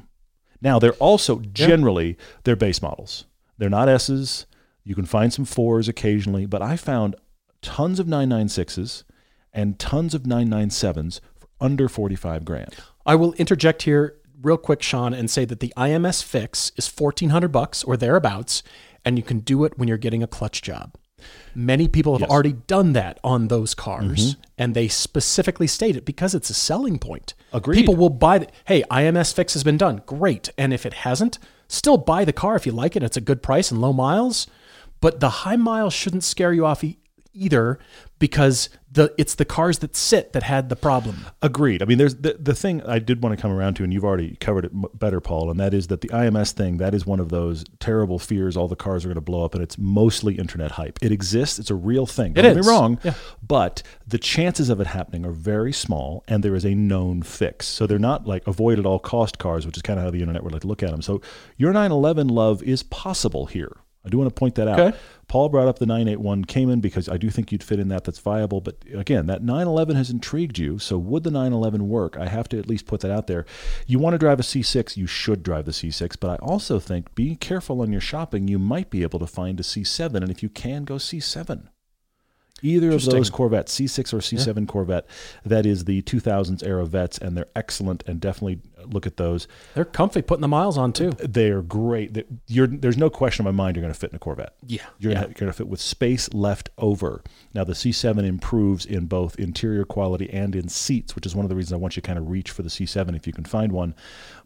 [0.61, 3.25] Now they're also generally they're base models.
[3.57, 4.45] They're not S's.
[4.85, 7.17] You can find some fours occasionally, but I found
[7.61, 9.03] tons of 996s
[9.53, 12.73] and tons of 997s for under 45 grand.
[13.05, 17.29] I will interject here real quick, Sean, and say that the IMS fix is fourteen
[17.29, 18.63] hundred bucks or thereabouts,
[19.05, 20.95] and you can do it when you're getting a clutch job.
[21.55, 22.27] Many people have Yes.
[22.27, 22.33] Mm-hmm.
[22.33, 26.99] already done that on those cars, and they specifically state it because it's a selling
[26.99, 27.33] point.
[27.53, 27.77] Agreed.
[27.77, 30.01] People will buy the hey, IMS fix has been done.
[30.05, 30.49] Great.
[30.57, 31.39] And if it hasn't,
[31.69, 33.03] still buy the car if you like it.
[33.03, 34.47] It's a good price and low miles.
[34.99, 36.97] But the high miles shouldn't scare you off e-
[37.33, 37.79] either
[38.19, 41.25] because the it's the cars that sit that had the problem.
[41.41, 41.81] Agreed.
[41.81, 44.05] I mean, there's the, the thing I did want to come around to, and you've
[44.05, 47.05] already covered it m- better, Paul, and that is that the IMS thing, that is
[47.05, 49.77] one of those terrible fears all the cars are going to blow up, and it's
[49.79, 50.99] mostly internet hype.
[51.01, 52.33] It exists, it's a real thing.
[52.33, 52.65] Don't It get is.
[52.67, 53.15] me wrong, Yeah.
[53.45, 57.65] but the chances of it happening are very small, and there is a known fix.
[57.67, 60.19] So they're not like avoid at all cost cars, which is kind of how the
[60.21, 61.01] internet would like to look at them.
[61.01, 61.19] So
[61.57, 63.75] your 911 love is possible here.
[64.05, 64.79] I do want to point that out.
[64.79, 64.97] Okay.
[65.27, 68.03] Paul brought up the 981 Cayman because I do think you'd fit in that.
[68.03, 68.59] That's viable.
[68.59, 70.77] But again, that 911 has intrigued you.
[70.77, 72.17] So would the 911 work?
[72.17, 73.45] I have to at least put that out there.
[73.87, 76.17] You want to drive a C6, you should drive the C6.
[76.19, 78.47] But I also think be careful on your shopping.
[78.47, 80.15] You might be able to find a C7.
[80.15, 81.69] And if you can, go C7.
[82.63, 85.05] Either of those Corvettes, C6 or C7 Corvette,
[85.45, 88.03] that is the 2000s era vets, and they're excellent.
[88.07, 89.49] And definitely uh, look at those.
[89.75, 91.11] They're comfy putting the miles on too.
[91.19, 92.25] They are great.
[92.47, 94.53] You're, there's no question in my mind you're going to fit in a Corvette.
[94.65, 94.81] Yeah.
[94.97, 95.21] You're yeah.
[95.25, 97.21] you're gonna fit with space left over.
[97.53, 101.49] Now the C7 improves in both interior quality and in seats, which is one of
[101.49, 103.43] the reasons I want you to kind of reach for the C7 if you can
[103.43, 103.95] find one.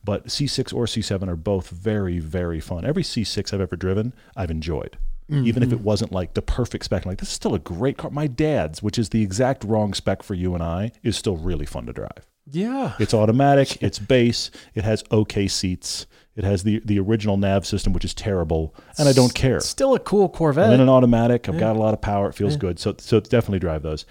[0.03, 2.85] But C6 or C7 are both very very fun.
[2.85, 4.97] Every C6 I've ever driven, I've enjoyed.
[5.29, 5.83] Even if it mm-hmm.
[5.83, 8.09] wasn't like the perfect spec, I'm like this is still a great car.
[8.11, 11.65] My dad's, which is the exact wrong spec for you and I, is still really
[11.65, 12.25] fun to drive.
[12.49, 12.93] Yeah.
[12.97, 13.81] It's automatic.
[13.83, 14.51] It's base.
[14.73, 16.05] It has okay seats.
[16.35, 19.59] It has the the original nav system, which is terrible, and I don't care.
[19.59, 21.49] Still a cool I'm in an automatic.
[21.49, 22.29] I've got a lot of power.
[22.29, 22.79] It feels good.
[22.79, 24.05] So so definitely drive those.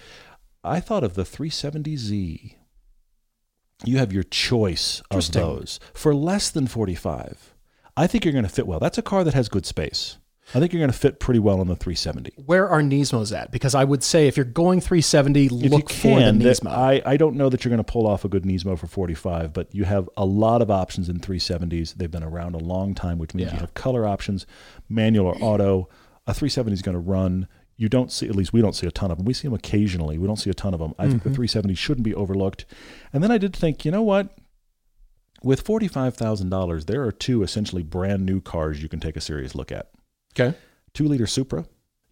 [0.63, 2.55] I thought of the 370Z.
[3.85, 7.53] You have your choice of those for less than 45.
[7.95, 8.79] I think you're going to fit well.
[8.79, 10.17] That's a car that has good space.
[10.55, 12.31] I think you're going to fit pretty well on the 370.
[12.45, 13.51] Where are Nismos at?
[13.51, 16.67] Because I would say if you're going 370, If look you for the can, Nismo.
[16.71, 19.51] I, I don't know that you're going to pull off a good Nismo for 45,
[19.51, 21.95] but you have a lot of options in 370s.
[21.95, 23.55] They've been around a long time, which means Yeah.
[23.55, 24.45] you have color options,
[24.87, 25.89] manual or auto.
[26.27, 27.47] A 370 is going to run.
[27.75, 29.25] You don't see, at least we don't see a ton of them.
[29.25, 30.17] We see them occasionally.
[30.17, 30.93] We don't see a ton of them.
[30.97, 31.29] I think Mm-hmm.
[31.29, 32.65] the 370 shouldn't be overlooked.
[33.11, 34.29] And then I did think, you know what?
[35.43, 39.71] With $45,000, there are two essentially brand new cars you can take a serious look
[39.71, 39.89] at.
[40.39, 40.57] Okay.
[40.93, 41.65] Two liter Supra.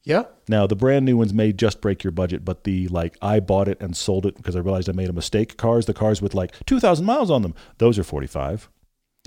[0.03, 0.23] Yeah.
[0.47, 3.67] Now the brand new ones may just break your budget, but the like I bought
[3.67, 5.57] it and sold it because I realized I made a mistake.
[5.57, 8.69] Cars, the cars with like two thousand miles on them, those are forty five.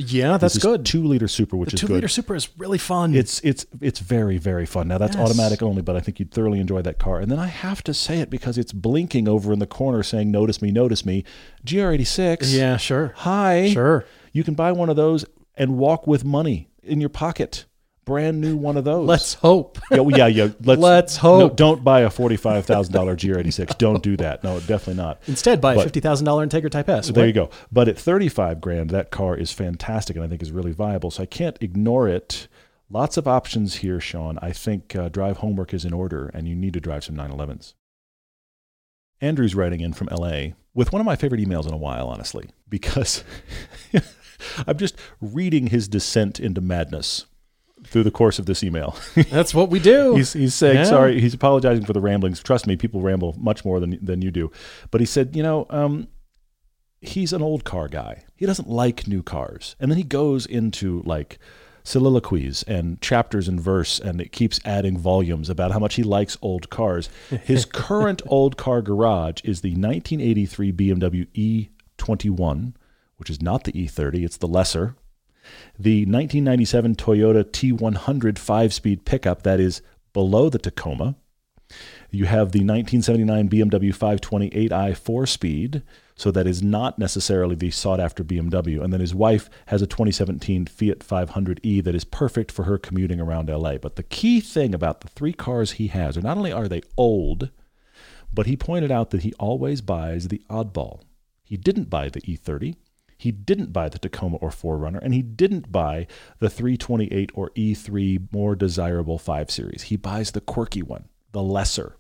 [0.01, 0.87] Yeah, that's good.
[0.87, 1.95] Two liter Supra, which the is two good.
[1.95, 3.17] liter Supra is really fun.
[3.17, 4.87] It's it's it's very very fun.
[4.87, 5.25] Now that's Yes.
[5.29, 7.19] automatic only, but I think you'd thoroughly enjoy that car.
[7.19, 10.31] And then I have to say it because it's blinking over in the corner saying
[10.31, 11.25] "Notice me, notice me."
[11.67, 12.55] GR86.
[12.57, 13.13] yeah, sure.
[13.17, 13.71] Hi.
[13.73, 14.05] Sure.
[14.33, 15.25] You can buy one of those
[15.57, 17.65] and walk with money in your pocket.
[18.09, 19.07] Brand new one of those.
[19.07, 19.79] Let's hope.
[19.91, 20.49] Yeah, well, yeah, yeah.
[20.63, 21.57] Let's, Let's no, hope.
[21.57, 23.77] don't buy a forty-five thousand dollar GR86.
[23.77, 24.43] Don't do that.
[24.43, 25.21] No, definitely not.
[25.27, 27.09] Instead, buy a fifty thousand dollar Integra Type S.
[27.09, 27.51] There you go.
[27.71, 31.11] But at thirty-five grand, that car is fantastic, and I think is really viable.
[31.11, 32.49] So I can't ignore it.
[32.91, 34.39] Lots of options here, Sean.
[34.41, 37.75] I think uh, drive homework is in order, and you need to drive some 911s.
[39.21, 42.49] Andrew's writing in from LA with one of my favorite emails in a while, honestly,
[42.69, 43.25] because
[44.67, 47.27] I'm just reading his descent into madness
[47.85, 48.97] through the course of this email.
[49.31, 50.15] That's what we do.
[50.17, 50.85] He's, he's saying Yeah.
[50.85, 51.21] sorry.
[51.21, 52.43] He's apologizing for the ramblings.
[52.43, 54.51] Trust me, people ramble much more than than you do.
[54.91, 56.09] But he said, you know, um,
[57.01, 58.25] he's an old car guy.
[58.37, 61.39] He doesn't like new cars, and then he goes into like
[61.85, 66.37] soliloquies and chapters and verse, and it keeps adding volumes about how much he likes
[66.43, 67.09] old cars.
[67.45, 71.27] His current old car garage is the 1983 BMW
[71.99, 72.75] E21,
[73.17, 74.23] which is not the E30.
[74.25, 74.97] It's the lesser
[75.79, 79.83] the 1997 Toyota T100 five speed pickup that is
[80.13, 81.17] below the Tacoma.
[82.11, 85.83] You have the 1979 BMW 528i four speed,
[86.17, 88.83] so that is not necessarily the sought after BMW.
[88.83, 93.21] And then his wife has a 2017 Fiat 500e that is perfect for her commuting
[93.21, 93.77] around LA.
[93.77, 96.81] But the key thing about the three cars he has are not only are they
[96.97, 97.51] old,
[98.33, 101.03] but he pointed out that he always buys the oddball.
[101.45, 102.77] He didn't buy the E30.
[103.19, 106.07] He didn't buy the Tacoma or 4Runner, and he didn't buy
[106.39, 109.83] the 328 or E3 more desirable 5 Series.
[109.85, 111.97] He buys the quirky one, the lesser.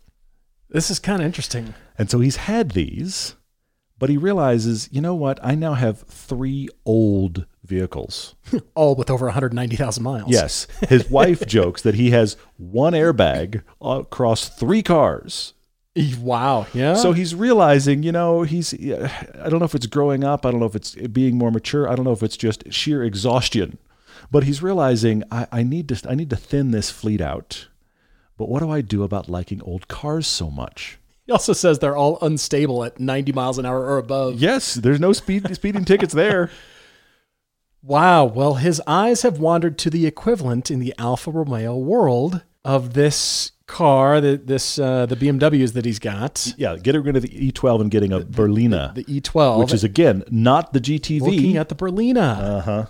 [0.71, 1.75] this is kind of interesting.
[1.99, 3.35] And so he's had these,
[3.99, 5.41] but he realizes, you know what?
[5.43, 8.37] I now have three old vehicles.
[8.77, 10.31] All with over 190,000 miles.
[10.31, 10.69] Yes.
[10.89, 15.55] His wife jokes that he has one airbag across three cars.
[16.21, 16.67] Wow.
[16.75, 16.95] Yeah.
[16.95, 20.45] So he's realizing, you know, he's, I don't know if it's growing up.
[20.45, 21.89] I don't know if it's being more mature.
[21.89, 23.79] I don't know if it's just sheer exhaustion.
[24.31, 27.69] But he's realizing, I, I, need to, I need to thin this fleet out.
[28.37, 30.99] But what do I do about liking old cars so much?
[31.29, 34.37] he also says they're all unstable at 90 miles an hour or above.
[34.37, 36.51] Yes, there's no speed speeding tickets there.
[37.81, 38.25] Wow.
[38.25, 43.53] Well, his eyes have wandered to the equivalent in the Alfa Romeo world of this
[43.69, 47.83] car, the, this uh, the BMWs that he's got, Yeah, get rid of the E12
[47.83, 51.21] and getting a Berlina, the E12, which is again not the GTV.
[51.21, 52.39] looking at the Berlina.
[52.39, 52.87] uh huh.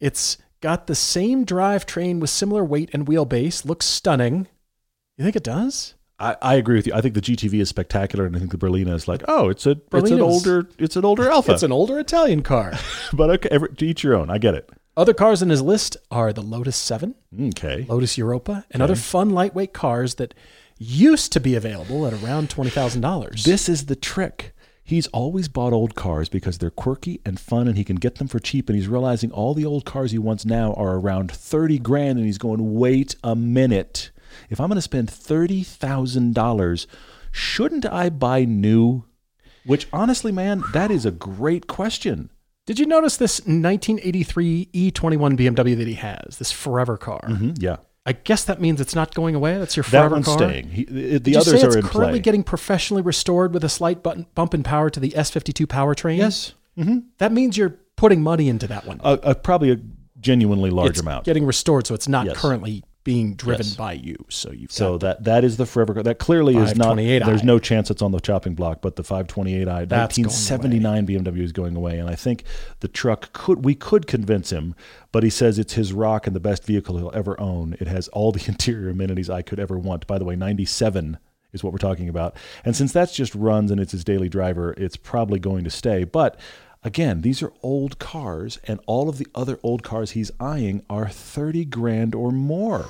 [0.00, 3.66] It's got the same drivetrain with similar weight and wheelbase.
[3.66, 4.48] Looks stunning.
[5.18, 5.94] You think it does?
[6.18, 6.94] I, I agree with you.
[6.94, 9.66] I think the GTV is spectacular, and I think the Berlina is like, oh, it's
[9.66, 11.52] a it's an older it's an older Alfa.
[11.52, 12.72] It's an older Italian car.
[13.12, 14.30] but okay, every, to each your own.
[14.30, 14.70] I get it.
[14.96, 17.14] Other cars in his list are the Lotus 7,
[17.48, 17.86] Okay.
[17.88, 20.34] Lotus Europa, and other fun lightweight cars that
[20.76, 23.44] used to be available at around $20,000.
[23.44, 24.54] This is the trick.
[24.84, 28.26] He's always bought old cars because they're quirky and fun and he can get them
[28.28, 28.68] for cheap.
[28.68, 32.18] And he's realizing all the old cars he wants now are around 30 grand.
[32.18, 34.10] And he's going, wait a minute.
[34.50, 36.86] If I'm going to spend $30,000,
[37.30, 39.04] shouldn't I buy new?
[39.64, 42.30] Which honestly, man, that is a great question.
[42.66, 47.20] Did you notice this 1983 E21 BMW that he has, this forever car?
[47.28, 47.76] Mhm, Yeah.
[48.04, 49.58] I guess that means it's not going away.
[49.58, 50.38] That's your forever That one's car.
[50.38, 50.70] staying.
[50.70, 52.20] He, the Did the you others say are it's currently play.
[52.20, 56.16] getting professionally restored with a slight button, bump in power to the S52 powertrain?
[56.18, 56.52] yes.
[56.76, 59.00] hmm That means you're putting money into that one.
[59.04, 59.76] A, a, probably a
[60.20, 61.24] genuinely large it's amount.
[61.24, 62.36] getting restored, so it's not Yes.
[62.36, 63.74] currently being driven Yes.
[63.74, 64.24] by you.
[64.28, 66.02] So you've So that that is the forever car.
[66.02, 66.96] That clearly is not.
[66.96, 67.26] 528i.
[67.26, 71.76] There's no chance it's on the chopping block, but the 528i, 1979 BMW is going
[71.76, 72.44] away, and I think
[72.80, 74.74] the truck could we could convince him,
[75.10, 77.76] but he says it's his rock and the best vehicle he'll ever own.
[77.80, 80.06] It has all the interior amenities I could ever want.
[80.06, 81.18] By the way, 97
[81.52, 84.74] is what we're talking about, and since that's just runs and it's his daily driver,
[84.76, 86.04] it's probably going to stay.
[86.04, 86.38] But
[86.82, 91.08] again, these are old cars, and all of the other old cars he's eyeing are
[91.08, 92.86] 30 grand or more.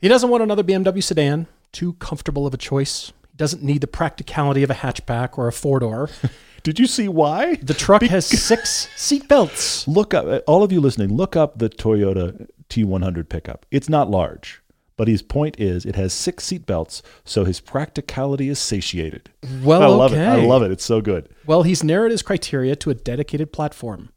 [0.00, 3.12] He doesn't want another BMW sedan, too comfortable of a choice.
[3.30, 6.10] He doesn't need the practicality of a hatchback or a four door.
[6.62, 7.56] Did you see why?
[7.56, 9.86] The truck has six seat belts.
[9.88, 13.66] Look up, all of you listening, look up the Toyota T100 pickup.
[13.72, 14.61] It's not large,
[14.96, 19.30] but his point is it has six seat belts, so his practicality is satiated.
[19.62, 20.22] Well, I love okay.
[20.22, 20.28] it.
[20.28, 20.70] I love it.
[20.70, 21.28] It's so good.
[21.46, 24.10] Well, he's narrowed his criteria to a dedicated platform.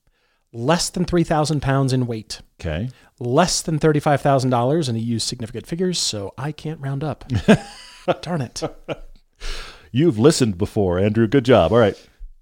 [0.52, 2.42] Less than 3,000 pounds in weight.
[2.60, 2.90] Okay.
[3.20, 7.26] Less than $35,000, and he used significant figures, so I can't round up.
[8.22, 8.62] Darn it.
[9.92, 11.28] You've listened before, Andrew.
[11.28, 11.72] Good job.
[11.72, 11.98] All right.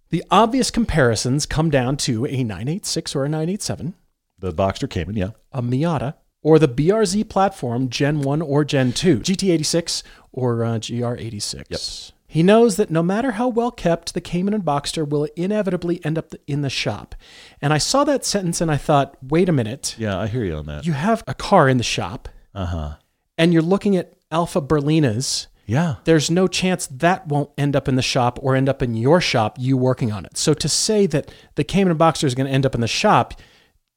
[0.09, 3.95] The obvious comparisons come down to a 986 or a 987,
[4.37, 5.31] The Boxster Cayman, yeah.
[5.51, 6.13] a Miata,
[6.43, 11.63] or the BRZ platform Gen 1 or Gen 2, GT86 or uh, GR86.
[11.69, 12.13] Yep.
[12.27, 16.17] He knows that no matter how well kept, the Cayman and Boxster will inevitably end
[16.17, 17.13] up in the shop.
[17.61, 19.95] And I saw that sentence and I thought, wait a minute.
[19.99, 20.85] Yeah, I hear you on that.
[20.85, 22.95] You have a car in the shop Uh huh.
[23.37, 25.45] and you're looking at Alfa Berlinas.
[25.67, 25.95] Yeah.
[26.05, 29.21] There's no chance that won't end up in the shop or end up in your
[29.21, 30.35] shop, you working on it.
[30.35, 32.87] So to say that the Cayman and Boxster is going to end up in the
[32.87, 33.35] shop,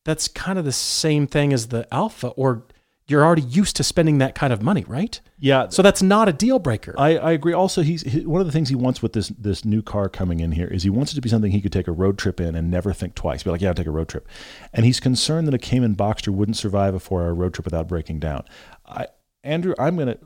[0.06, 2.62] that's kind of the same thing as the Alfa, or
[3.08, 5.20] you're already used to spending that kind of money, right?
[5.40, 5.68] Yeah.
[5.68, 6.94] So that's not a deal breaker.
[6.96, 7.52] I, I agree.
[7.52, 10.38] Also, he's he, one of the things he wants with this this new car coming
[10.38, 12.40] in here is he wants it to be something he could take a road trip
[12.40, 13.42] in and never think twice.
[13.42, 14.28] Be like, yeah, I'll take a road trip.
[14.72, 17.88] And he's concerned that a Cayman Boxster wouldn't survive a four hour road trip without
[17.88, 18.44] breaking down.
[18.86, 19.08] I,
[19.42, 20.18] Andrew, I'm going to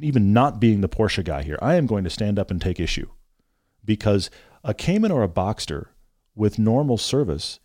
[0.00, 1.58] even not being the Porsche guy here.
[1.60, 3.08] I am going to stand up and take issue
[3.84, 4.30] because
[4.62, 5.86] a Cayman or a Boxster
[6.36, 7.58] with normal service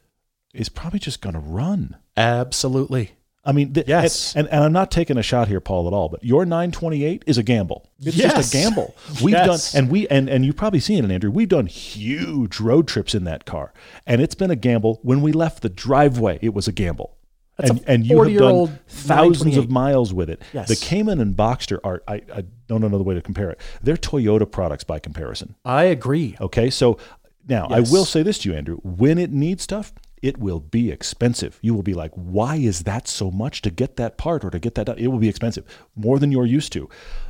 [0.54, 1.96] is probably just going to run.
[2.18, 3.12] Absolutely.
[3.46, 4.36] I mean, th- Yes.
[4.36, 6.10] and, and, and I'm not taking a shot here, Paul, at all.
[6.10, 7.90] But your 928 is a gamble.
[8.00, 8.36] It's Yes.
[8.36, 8.96] just a gamble.
[9.24, 9.72] We've Yes.
[9.72, 11.32] done, and we and and you've probably seen it, Andrew.
[11.32, 13.74] We've done huge road trips in that car,
[14.06, 15.00] and it's been a gamble.
[15.04, 17.16] When we left the driveway, it was a gamble.
[17.58, 20.42] That's and, and you have done thousands of miles with it.
[20.54, 20.68] Yes.
[20.70, 23.60] The Cayman and Boxster are, I, I don't know another way to compare it.
[23.84, 25.56] They're Toyota products by comparison.
[25.66, 26.38] I agree.
[26.40, 26.98] Okay, so
[27.50, 27.90] now Yes.
[27.90, 28.78] I will say this to you, Andrew.
[28.84, 31.60] When it needs stuff, it will be expensive.
[31.62, 34.60] You will be like, why is that so much to get that part or to
[34.60, 34.98] get that done?
[34.98, 36.90] It will be expensive, more than you're used to.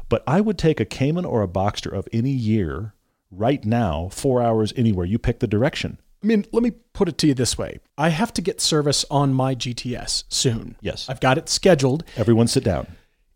[0.10, 2.94] But I would take a Cayman or a Boxster of any year
[3.32, 5.06] right now, four hours anywhere.
[5.06, 6.00] You pick the direction.
[6.24, 9.06] I mean, let me put it to you this way I have to get service
[9.10, 10.76] on my GTS soon.
[10.82, 11.08] Yes.
[11.08, 12.04] I've got it scheduled.
[12.18, 12.88] Everyone sit down.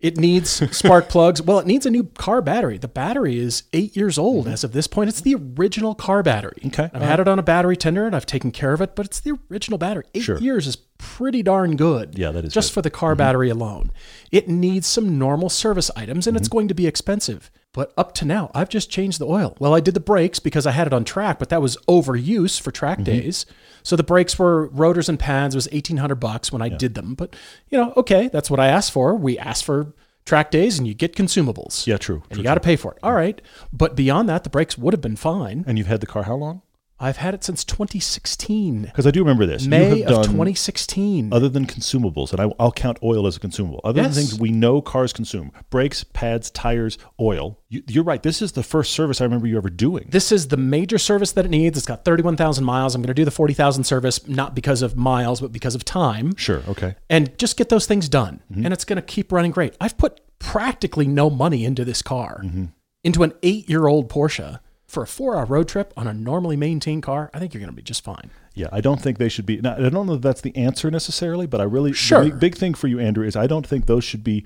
[0.04, 1.42] It needs spark plugs.
[1.42, 2.78] Well, it needs a new car battery.
[2.78, 5.10] The battery is eight years old as of this point.
[5.10, 6.58] It's the original car battery.
[6.60, 6.68] Mm-hmm.
[6.82, 6.90] Okay.
[6.94, 9.22] I've had it on a battery tender and I've taken care of it, but it's
[9.22, 10.04] the original battery.
[10.14, 10.38] Eight Sure.
[10.40, 12.18] years is pretty darn good.
[12.18, 12.74] Yeah, that is just good.
[12.76, 13.92] for the car battery alone.
[14.32, 16.54] It needs some normal service items and it's Mm-hmm.
[16.58, 17.50] going to be expensive.
[17.74, 19.56] But up to now, I've just changed the oil.
[19.60, 22.62] Well, I did the brakes because I had it on track, but that was overuse
[22.62, 23.04] for track Mm-hmm.
[23.06, 23.46] days.
[23.82, 25.56] So the brakes were rotors and pads.
[25.56, 27.16] It was eighteen hundred bucks when I did them.
[27.16, 27.36] But
[27.70, 29.16] you know, okay, that's what I asked for.
[29.16, 29.94] We asked for
[30.26, 31.86] track days, and you get consumables.
[31.86, 32.18] Yeah, true.
[32.30, 33.00] and true, you got to pay for it.
[33.04, 33.42] All right,
[33.74, 35.66] but beyond that, the brakes would have been fine.
[35.68, 36.62] And you've had the car how long?
[37.04, 39.66] I've had it since 2016, Because I do remember this.
[39.66, 41.34] May of done 2016.
[41.34, 43.82] other than consumables, and I, I'll count oil as a consumable.
[43.84, 44.16] Other Yes.
[44.16, 47.60] than things we know cars consume: brakes, pads, tires, oil.
[47.70, 48.22] You, you're right.
[48.24, 50.08] This is the first service I remember you ever doing.
[50.10, 51.78] This is the major service that it needs.
[51.78, 52.96] It's got 31,000 miles.
[52.96, 56.36] I'm going to do the 40,000 service, not because of miles, but because of time.
[56.38, 56.62] Sure.
[56.68, 56.96] Okay.
[57.10, 58.42] and just get those things done.
[58.52, 58.66] Mm-hmm.
[58.66, 59.76] And it's going to keep running great.
[59.82, 62.66] I've put practically no money into this car, Mm-hmm.
[63.04, 64.60] into an eight year old Porsche
[64.94, 67.30] for a four hour road trip on a normally maintained car.
[67.34, 68.30] I think you're going to be just fine.
[68.54, 69.58] Yeah, I don't think they should be.
[69.60, 72.24] Now, I don't know if that's the answer necessarily, but I really Sure.
[72.24, 74.46] big, big thing for you, Andrew, is I don't think those should be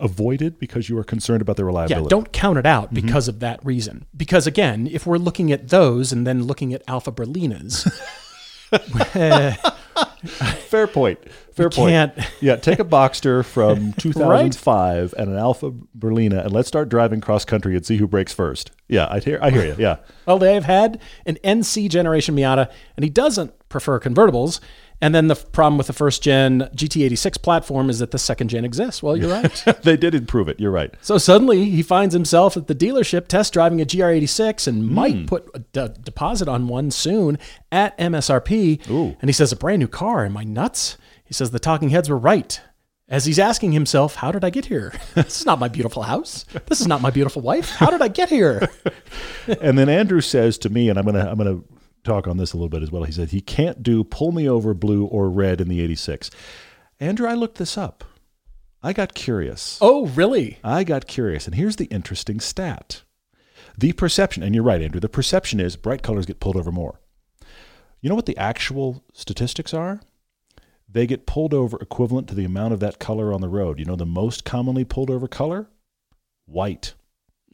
[0.00, 2.08] avoided because you are concerned about their Yeah, reliability.
[2.08, 3.06] don't count it out Mm-hmm.
[3.06, 4.06] because of that reason.
[4.16, 7.88] Because again, if we're looking at those and then looking at Alfa Berlinas,
[10.68, 11.18] Fair point.
[11.54, 11.90] Fair point.
[11.90, 12.12] can't.
[12.40, 17.44] Yeah, take a Boxster from 2005 and an Alfa Berlina, and let's start driving cross
[17.44, 18.70] country and see who breaks first.
[18.88, 19.38] Yeah, I hear.
[19.40, 19.76] I hear you.
[19.78, 19.96] Yeah.
[20.26, 24.60] well, they've had an NC generation Miata, and he doesn't prefer convertibles.
[25.00, 28.64] And then the problem with the first gen GT86 platform is that the second gen
[28.64, 29.02] exists.
[29.02, 29.64] Well, you're right.
[29.82, 30.58] they did improve it.
[30.60, 30.94] You're right.
[31.02, 34.94] So suddenly he finds himself at the dealership test driving a GR86 and Hmm.
[34.94, 37.38] might put a d- deposit on one soon
[37.72, 38.88] at MSRP.
[38.88, 39.16] Ooh.
[39.20, 40.24] And he says, A brand new car.
[40.24, 40.96] Am I nuts?
[41.34, 42.60] He says, The talking heads were right.
[43.08, 44.92] as he's asking himself, How did I get here?
[45.16, 46.44] this is not my beautiful house.
[46.66, 47.70] This is not my beautiful wife.
[47.70, 48.68] How did I get here?
[49.60, 51.62] and then Andrew says to me, and I'm gonna I'm gonna
[52.04, 53.02] talk on this a little bit as well.
[53.02, 56.30] He said he can't do pull me over blue or red in the 86.
[57.00, 58.04] Andrew, I looked this up.
[58.80, 59.76] I got curious.
[59.80, 60.58] Oh, really?
[60.62, 63.02] I got curious, and here's the interesting stat.
[63.76, 67.00] The perception, and you're right, Andrew, the perception is bright colors get pulled over more.
[68.00, 70.00] You know what the actual statistics are?
[70.94, 73.80] They get pulled over equivalent to the amount of that color on the road.
[73.80, 75.68] You know the most commonly pulled over color?
[76.46, 76.94] White.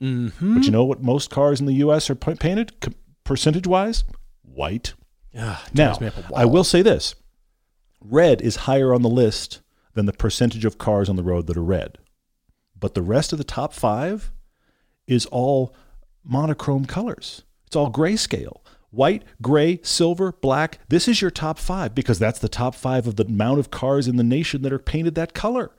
[0.00, 0.54] Mm-hmm.
[0.54, 2.10] But you know what most cars in the U.S.
[2.10, 4.04] are pa- painted percentage wise?
[4.42, 4.92] White.
[5.32, 7.14] Yeah, Now, drives me up a I will say this
[8.02, 9.60] red is higher on the list
[9.94, 11.96] than the percentage of cars on the road that are red.
[12.78, 14.32] But the rest of the top five
[15.06, 15.74] is all
[16.24, 17.42] monochrome colors.
[17.66, 18.60] It's all grayscale.
[18.90, 20.78] White, gray, silver, black.
[20.88, 24.08] This is your top five because that's the top five of the amount of cars
[24.08, 25.70] in the nation that are painted that color.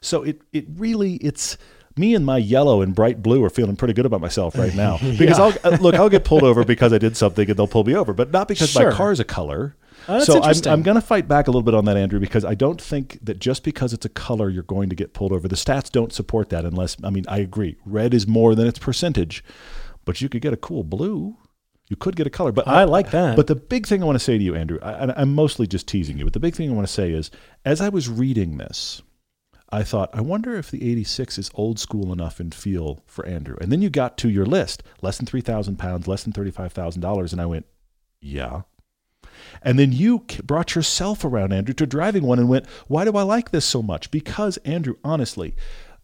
[0.00, 1.56] So it it really it's
[1.96, 4.98] me and my yellow and bright blue are feeling pretty good about myself right now
[5.18, 7.84] because I'll uh, look I'll get pulled over because I did something and they'll pull
[7.84, 8.90] me over, but not because Sure.
[8.90, 9.76] my car's a color.
[10.08, 10.54] Oh, so I'm.
[10.66, 13.18] I'm going to fight back a little bit on that, Andrew, because I don't think
[13.24, 15.48] that just because it's a color you're going to get pulled over.
[15.48, 17.76] The stats don't support that unless I mean I agree.
[17.84, 19.42] Red is more than its percentage,
[20.04, 21.36] but you could get a cool blue.
[21.88, 23.36] You could get a color, but I like that.
[23.36, 25.86] But the big thing I want to say to you, Andrew, I, I'm mostly just
[25.86, 27.30] teasing you, but the big thing I want to say is,
[27.64, 29.02] as I was reading this,
[29.70, 33.56] I thought, I wonder if the 86 is old school enough in feel for Andrew.
[33.60, 37.32] And then you got to your list, less than 3,000 pounds, less than $35,000.
[37.32, 37.66] And I went,
[38.20, 38.62] yeah.
[39.62, 43.22] And then you brought yourself around, Andrew, to driving one and went, why do I
[43.22, 44.10] like this so much?
[44.10, 45.54] Because, Andrew, honestly,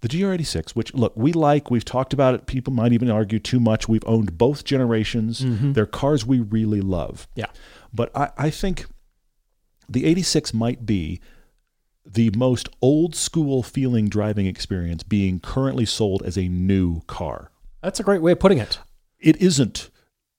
[0.03, 2.47] the GR86, which, look, we like, we've talked about it.
[2.47, 3.89] People might even argue too much.
[3.89, 5.41] We've owned both generations.
[5.41, 5.73] Mm-hmm.
[5.73, 7.29] They're cars we really love.
[7.37, 7.47] Yeah.
[7.95, 8.87] But I, I think
[9.89, 11.21] the 86 might be
[12.05, 17.53] the most old school feeling driving experience being currently sold as a new car.
[17.81, 18.81] That's a great way of putting it.
[19.21, 19.89] It isn't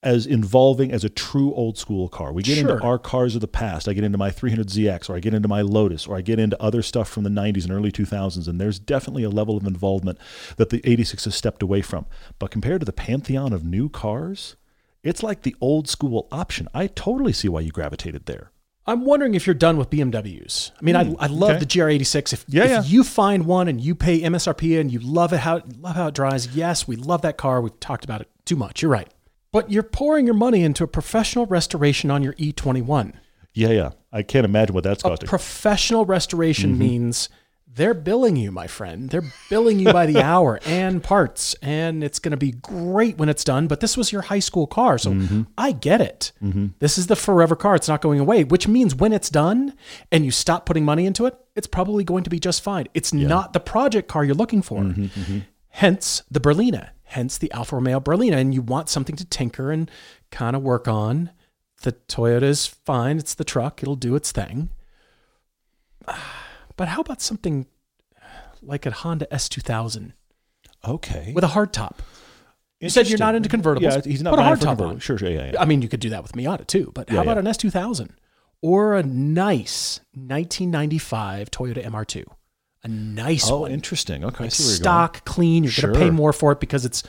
[0.03, 2.31] as involving as a true old school car.
[2.31, 3.87] We get into our cars of the past.
[3.87, 6.61] I get into my 300ZX or I get into my Lotus or I get into
[6.61, 10.17] other stuff from the 90s and early 2000s and there's definitely a level of involvement
[10.57, 12.05] that the 86 has stepped away from.
[12.39, 14.55] But compared to the pantheon of new cars,
[15.03, 16.67] it's like the old school option.
[16.73, 18.51] I totally see why you gravitated there.
[18.85, 20.71] I'm wondering if you're done with BMWs.
[20.77, 21.59] I mean, I, hmm, I love okay.
[21.59, 22.33] the GR86.
[22.33, 22.81] If, Yeah, if yeah.
[22.83, 26.13] you find one and you pay MSRP and you love it how love how it
[26.13, 27.61] drives, yes, we love that car.
[27.61, 28.81] We've talked about it too much.
[28.81, 29.09] You're right.
[29.53, 33.13] But you're pouring your money into a professional restoration on your E21.
[33.53, 33.91] Yeah, yeah.
[34.11, 35.29] I can't imagine what that's A costing.
[35.29, 36.79] professional restoration Mm-hmm.
[36.79, 37.29] means
[37.75, 39.09] they're billing you, my friend.
[39.09, 43.29] They're billing you by the hour and parts, and it's going to be great when
[43.29, 43.65] it's done.
[43.67, 45.41] But this was your high school car, so Mm-hmm.
[45.57, 46.31] I get it.
[46.79, 47.73] This is the forever car.
[47.75, 49.73] It's not going away, which means when it's done
[50.11, 52.87] and you stop putting money into it, it's probably going to be just fine.
[52.93, 54.81] It's not the project car you're looking for.
[54.81, 55.39] Mm-hmm,
[55.69, 59.89] Hence the Berlina, hence the Alfa Romeo Berlina, and you want something to tinker and
[60.31, 61.31] kind of work on.
[61.81, 63.17] The Toyota is fine.
[63.17, 63.81] It's the truck.
[63.81, 64.69] It'll do its thing.
[66.75, 67.67] But how about something
[68.63, 70.13] like a Honda S2000
[70.83, 71.31] okay.
[71.35, 72.01] with a hard top?
[72.79, 73.81] You said you're not into convertibles.
[73.81, 74.95] Yeah, he's not Put a buying hard top convertible.
[74.95, 74.99] on.
[74.99, 75.61] Sure, sure, yeah, yeah.
[75.61, 77.41] I mean, you could do that with Miata too, but how Yeah, about yeah.
[77.41, 78.09] an S2000
[78.63, 82.25] or a nice 1995 Toyota MR2?
[82.83, 83.71] A nice Oh, one.
[83.71, 84.25] interesting.
[84.25, 85.63] Okay, Like see where you're stock, clean.
[85.63, 87.01] You're going to pay more for it because it's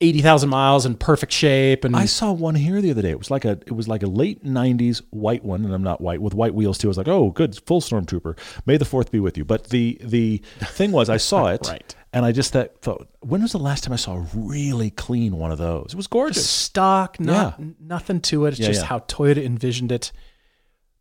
[0.00, 1.84] 80,000 miles in perfect shape.
[1.84, 1.96] And.
[1.96, 3.10] I saw one here the other day.
[3.10, 6.00] It was like a it was like a late '90s white one, and I'm not
[6.02, 6.88] white with white wheels too.
[6.88, 8.36] I was like, oh, good, full stormtrooper.
[8.66, 9.44] May the fourth be with you.
[9.46, 11.94] But the the thing was, I saw it, Right.
[12.12, 15.36] and I just thought, thought, when was the last time I saw a really clean
[15.38, 15.86] one of those?
[15.94, 16.50] It was gorgeous.
[16.50, 17.66] stock, not, Yeah.
[17.80, 18.48] nothing to it.
[18.50, 18.86] It's Yeah, just yeah.
[18.88, 20.12] how Toyota envisioned it.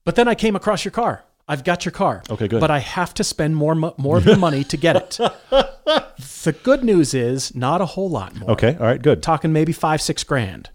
[0.06, 1.26] But then I came across your car.
[1.48, 2.24] I've got your car.
[2.30, 2.62] Okay, good.
[2.62, 5.18] But I have to spend more more of the money to get it.
[5.50, 8.52] the good news is not a whole lot more.
[8.52, 9.22] Okay, all right, good.
[9.22, 10.70] Talking maybe five, six grand.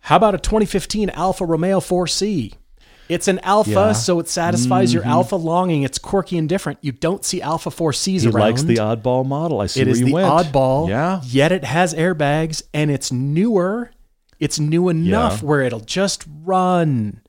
[0.00, 2.54] How about a 2015 Alfa Romeo 4C?
[3.10, 3.92] It's an Alfa, Yeah.
[3.92, 5.12] so it satisfies your mm-hmm.
[5.12, 5.82] Alfa longing.
[5.82, 6.78] It's quirky and different.
[6.82, 8.34] You don't see Alfa 4Cs He around.
[8.40, 9.60] likes the oddball model.
[9.60, 10.26] I see It where is you the went.
[10.28, 10.88] oddball.
[10.88, 11.20] Yeah.
[11.24, 13.90] Yet it has airbags and it's newer.
[14.38, 15.46] It's new enough Yeah.
[15.48, 17.20] where it'll just run.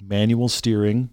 [0.00, 1.10] Manual steering,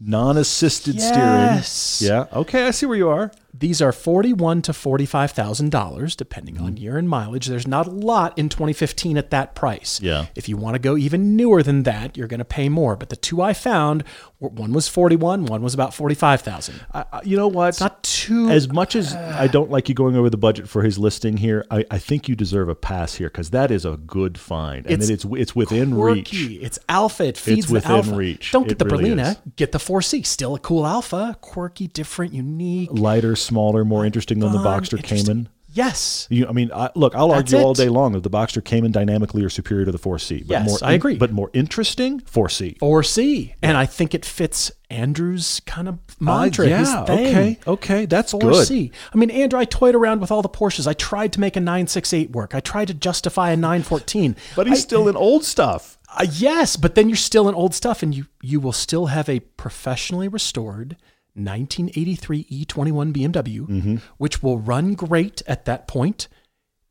[0.00, 1.68] non-assisted Yes.
[1.70, 2.12] steering.
[2.30, 2.38] Yeah.
[2.38, 3.30] Okay, I see where you are.
[3.52, 6.64] These are forty-one to forty-five thousand dollars, depending Mm-hmm.
[6.64, 7.46] on year and mileage.
[7.46, 10.00] There's not a lot in 2015 at that price.
[10.00, 10.26] Yeah.
[10.36, 12.94] If you want to go even newer than that, you're going to pay more.
[12.94, 14.04] But the two I found,
[14.40, 16.80] one was 41, one was about 45,000.
[16.94, 17.70] I, I- you know what?
[17.70, 18.48] It's not too.
[18.48, 21.64] as much as I don't like you going over the budget for his listing here,
[21.72, 25.02] I, I think you deserve a pass here because that is a good find, and
[25.02, 26.46] It's it's it's within quirky.
[26.48, 26.62] reach.
[26.62, 27.24] It's Alfa.
[27.24, 28.14] It feeds the within Alfa.
[28.14, 28.52] reach.
[28.52, 29.30] Don't get It the really Berlina.
[29.32, 29.36] is.
[29.56, 30.24] Get the 4C.
[30.24, 31.36] Still a cool Alfa.
[31.40, 32.90] Quirky, different, unique.
[32.92, 35.02] Lighter, smaller, more interesting than the Boxster.
[35.02, 35.48] Cayman.
[35.78, 36.26] Yes.
[36.28, 38.84] You, I mean, I, look, I'll That's argue all day long that the Boxster came
[38.84, 40.40] in dynamically or superior to the 4C.
[40.40, 41.16] But Yes, more I agree.
[41.16, 42.78] But more interesting, 4C.
[42.78, 43.54] 4C.
[43.62, 46.66] And I think it fits Andrew's kind of mantra.
[46.66, 48.90] Uh, yeah, okay, okay, that's 4C.
[49.14, 50.88] I mean, Andrew, I toyed around with all the Porsches.
[50.88, 52.56] I tried to make a 968 work.
[52.56, 54.34] I tried to justify a 914.
[54.56, 55.96] But he's I- still in old stuff.
[56.16, 59.28] Uh, yes, but then you're still in old stuff, and you you will still have
[59.28, 60.96] a professionally restored
[61.38, 63.96] 1983 E21 BMW, Mm-hmm.
[64.18, 66.28] which will run great at that point.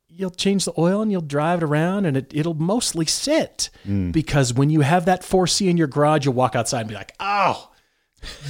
[0.09, 4.11] You'll change the oil and you'll drive it around, and it, it'll mostly sit Mm.
[4.11, 7.13] because when you have that 4C in your garage, you'll walk outside and be like,
[7.19, 7.69] "Oh,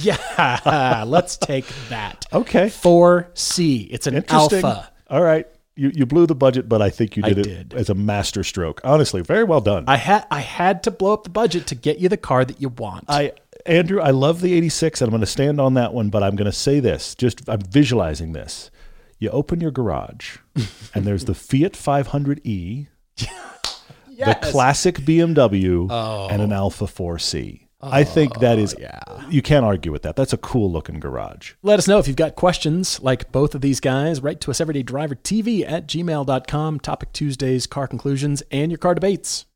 [0.00, 2.68] yeah, let's take that." Okay.
[2.68, 3.88] 4C.
[3.90, 4.64] It's an Interesting.
[4.64, 4.90] Alfa.
[5.10, 5.46] All right.
[5.76, 7.74] You, you blew the budget, but I think you I did it did.
[7.74, 8.80] as a master stroke.
[8.82, 9.84] Honestly, very well done.
[9.86, 12.60] I had I had to blow up the budget to get you the car that
[12.60, 13.04] you want.
[13.08, 13.32] I
[13.68, 16.36] Andrew, I love the 86 and I'm going to stand on that one, but I'm
[16.36, 17.14] going to say this.
[17.14, 18.70] Just I'm visualizing this.
[19.18, 20.38] You open your garage
[20.94, 26.28] and there's the Fiat 500e, the classic BMW oh.
[26.30, 27.68] and an Alfa 4C.
[27.80, 29.00] I oh, think that is yeah.
[29.28, 30.16] you can't argue with that.
[30.16, 31.52] That's a cool looking garage.
[31.62, 34.20] Let us know if you've got questions like both of these guys.
[34.20, 36.80] Write to us everydaydrivertv at gmail.com.
[36.80, 39.46] Topic Tuesdays, car conclusions, and your car debates.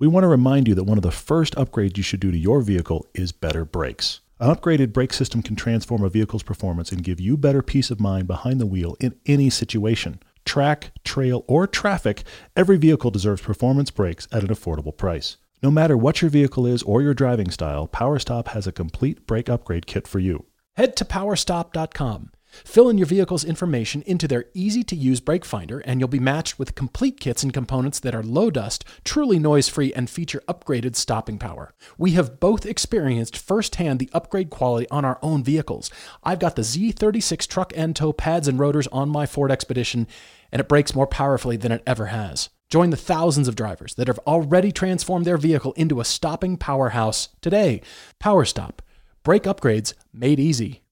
[0.00, 2.38] We want to remind you that one of the first upgrades you should do to
[2.38, 4.20] your vehicle is better brakes.
[4.38, 7.98] An upgraded brake system can transform a vehicle's performance and give you better peace of
[7.98, 10.20] mind behind the wheel in any situation.
[10.44, 12.22] Track, trail, or traffic,
[12.54, 15.36] every vehicle deserves performance brakes at an affordable price.
[15.64, 19.48] No matter what your vehicle is or your driving style, PowerStop has a complete brake
[19.48, 20.46] upgrade kit for you.
[20.76, 22.30] Head to powerstop.com.
[22.50, 26.18] Fill in your vehicle's information into their easy to use brake finder, and you'll be
[26.18, 30.42] matched with complete kits and components that are low dust, truly noise free, and feature
[30.48, 31.74] upgraded stopping power.
[31.96, 35.90] We have both experienced firsthand the upgrade quality on our own vehicles.
[36.24, 40.06] I've got the Z36 Truck & Tow pads and rotors on my Ford Expedition,
[40.50, 42.48] and it brakes more powerfully than it ever has.
[42.70, 47.30] Join the thousands of drivers that have already transformed their vehicle into a stopping powerhouse
[47.40, 47.80] today.
[48.20, 48.80] PowerStop.
[49.22, 50.82] Brake upgrades made easy.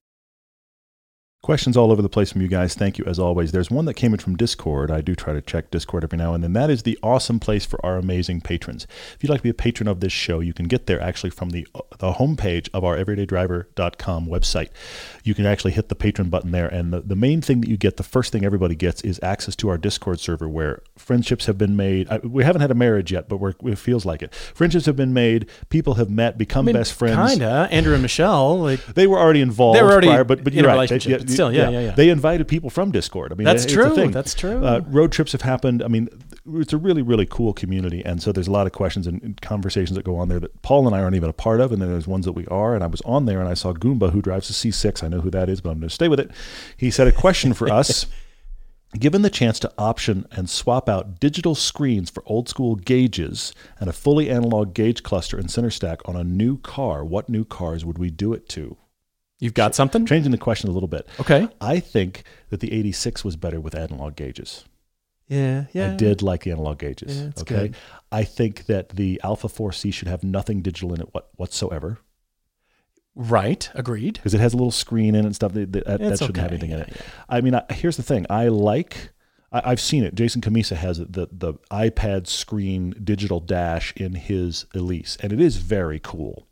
[1.47, 2.75] Questions all over the place from you guys.
[2.75, 3.53] Thank you as always.
[3.53, 4.91] There's one that came in from Discord.
[4.91, 6.55] I do try to check Discord every now and then.
[6.55, 8.85] That is the awesome place for our amazing patrons.
[9.15, 11.31] If you'd like to be a patron of this show, you can get there actually
[11.31, 11.65] from the
[11.99, 14.71] the homepage of our everydaydriver.com website.
[15.23, 17.77] You can actually hit the patron button there, and the, the main thing that you
[17.77, 21.57] get, the first thing everybody gets, is access to our Discord server where friendships have
[21.57, 22.09] been made.
[22.11, 24.35] I, we haven't had a marriage yet, but it feels like it.
[24.35, 25.49] Friendships have been made.
[25.69, 27.31] People have met, become best friends.
[27.31, 27.69] Kinda.
[27.71, 29.79] Andrew and Michelle, like They were already involved.
[29.79, 30.89] They were already prior, but, but you're right.
[30.89, 31.91] They- still, yeah, yeah, yeah.
[31.93, 33.33] They invited people from Discord.
[33.33, 34.11] I mean, That's it's a true, thing.
[34.11, 34.65] that's true.
[34.65, 35.83] Uh, road trips have happened.
[35.83, 36.09] I mean,
[36.55, 39.41] it's a really, really cool community, and so there's a lot of questions and, and
[39.41, 41.81] conversations that go on there that Paul and I aren't even a part of, and
[41.81, 42.75] then there's ones that we are.
[42.75, 45.03] And I was on there, and I saw Goomba, who drives a C6.
[45.05, 46.31] I know who that is, but I'm going to stay with it.
[46.77, 48.07] He said a question for us.
[48.97, 53.91] Given the chance to option and swap out digital screens for old school gauges and
[53.91, 57.85] a fully analog gauge cluster and center stack on a new car, what new cars
[57.85, 58.77] would we do it to?
[59.39, 60.07] You've got something.
[60.07, 61.07] Changing the question a little bit.
[61.21, 61.49] Okay.
[61.61, 64.65] I think that the 86 was better with analog gauges.
[65.29, 65.93] Yeah, yeah.
[65.93, 67.21] I did like the analog gauges.
[67.21, 67.69] Yeah, okay.
[67.69, 67.77] good.
[68.13, 71.99] I think that the Alfa 4C should have nothing digital in it what, whatsoever
[73.17, 73.71] Right.
[73.75, 74.15] Agreed.
[74.15, 76.47] because it has a little screen in it and stuff that, that, that shouldn't have
[76.47, 77.01] okay, anything in yeah, it.
[77.29, 78.27] I mean, I, here's the thing.
[78.29, 79.11] I like.
[79.51, 80.15] I, I've seen it.
[80.15, 85.57] Jason Cammisa has the the iPad screen digital dash in his Elise, and it is
[85.57, 86.47] very cool.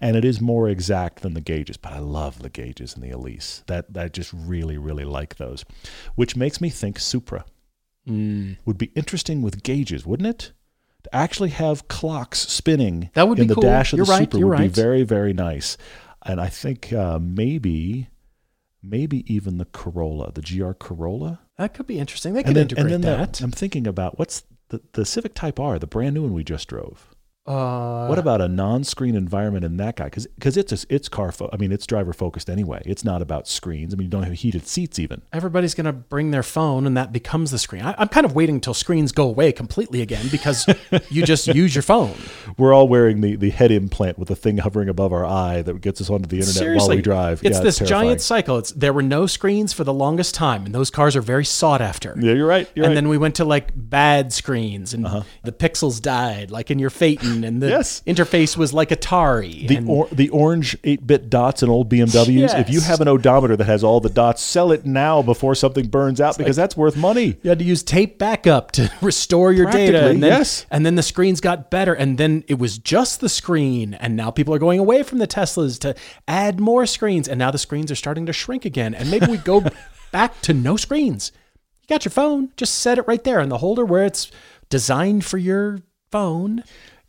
[0.00, 3.10] And it is more exact than the gauges, but I love the gauges in the
[3.10, 3.62] Elise.
[3.66, 5.64] That I just really, really like those.
[6.14, 7.44] Which makes me think Supra
[8.08, 8.58] Mm.
[8.64, 10.52] would be interesting with gauges, wouldn't it?
[11.02, 13.62] To actually have clocks spinning That would in be the cool.
[13.62, 15.76] dash of You're the right, Supra would be very, very nice.
[16.24, 18.08] And I think uh, maybe,
[18.80, 21.40] maybe even the Corolla, the GR Corolla.
[21.58, 22.34] That could be interesting.
[22.34, 23.32] They And could then, integrate and then that.
[23.34, 26.44] The, I'm thinking about what's the, the Civic Type R, the brand new one we
[26.44, 27.12] just drove.
[27.46, 30.04] Uh, What about a non-screen environment in that guy?
[30.04, 31.32] Because because it's a, it's car.
[31.32, 32.82] Fo- I mean, it's driver focused anyway.
[32.84, 33.94] It's not about screens.
[33.94, 35.22] I mean, you don't have heated seats even.
[35.32, 37.82] everybody's going to bring their phone and that becomes the screen.
[37.82, 40.66] I, I'm kind of waiting until screens go away completely again because
[41.10, 42.14] you just use your phone.
[42.58, 45.80] We're all wearing the, the head implant with the thing hovering above our eye that
[45.80, 47.44] gets us onto the internet Seriously, while we drive.
[47.44, 48.06] It's Yeah, this terrifying.
[48.08, 48.58] giant cycle.
[48.58, 51.80] It's there were no screens for the longest time, and those cars are very sought
[51.80, 52.14] after.
[52.18, 52.68] Yeah, you're right.
[52.74, 52.92] You're and right.
[52.92, 52.94] Uh-huh.
[52.94, 55.04] then we went to like bad screens, and
[55.42, 58.02] the pixels died, like in your Phaeton and the Yes.
[58.06, 59.66] interface was like Atari.
[59.68, 62.58] The and or, the orange eight bit dots in old BMWs.
[62.60, 65.88] If you have an odometer that has all the dots, sell it now before something
[65.88, 67.36] burns out because that's worth money.
[67.42, 70.08] you had to use tape backup to restore your data.
[70.08, 70.66] And then, yes.
[70.70, 73.94] and then the screens got better, and then it was just the screen.
[73.94, 75.94] And now people are going away from the Teslas to
[76.28, 78.94] add more screens, and now the screens are starting to shrink again.
[78.94, 79.64] And maybe we go
[80.12, 81.32] back to no screens.
[81.82, 84.30] You got your phone, just set it right there in the holder where it's
[84.70, 85.78] designed for your
[86.10, 86.64] phone.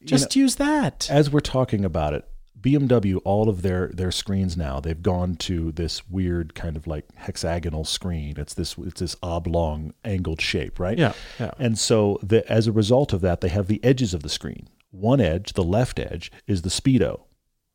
[0.08, 1.08] Just use that.
[1.10, 2.28] As we're talking about it,
[2.60, 7.06] BMW, all of their their screens now, they've gone to this weird kind of like
[7.16, 8.36] hexagonal screen.
[8.38, 10.98] It's this it's this oblong angled shape, right?
[10.98, 11.52] Yeah, yeah.
[11.60, 14.70] And so the, as a result of that, they have the edges of the screen.
[14.92, 17.22] One edge, the left edge, is the speedo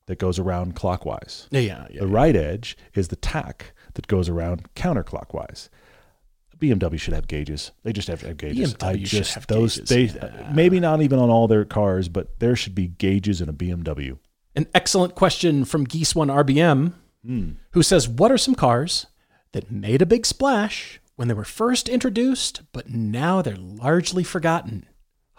[0.06, 1.46] that goes around clockwise.
[1.50, 2.00] Yeah, yeah.
[2.00, 5.68] The right edge is the tach that goes around counterclockwise.
[6.62, 7.72] BMW should have gauges.
[7.82, 8.74] They just have to have gauges.
[8.74, 10.14] BMW I should just have those gauges.
[10.14, 13.52] they maybe not even on all their cars, but there should be gauges in a
[13.52, 14.18] BMW.
[14.54, 16.92] An excellent question from Geese One RBM,
[17.72, 19.06] who says, "What are some cars
[19.52, 24.86] that made a big splash when they were first introduced, but now they're largely forgotten?"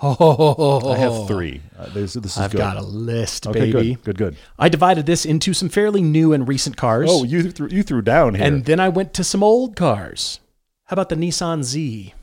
[0.01, 1.61] Oh, I have three.
[1.77, 2.57] Uh, this, this is I've good.
[2.57, 3.93] got a list, okay, baby.
[3.95, 4.35] good, good, good.
[4.59, 8.01] I divided this into some fairly new and recent cars, Oh, you threw you threw
[8.01, 8.43] down here.
[8.43, 10.39] and then I went to some old cars.
[10.85, 12.13] How about the Nissan Z?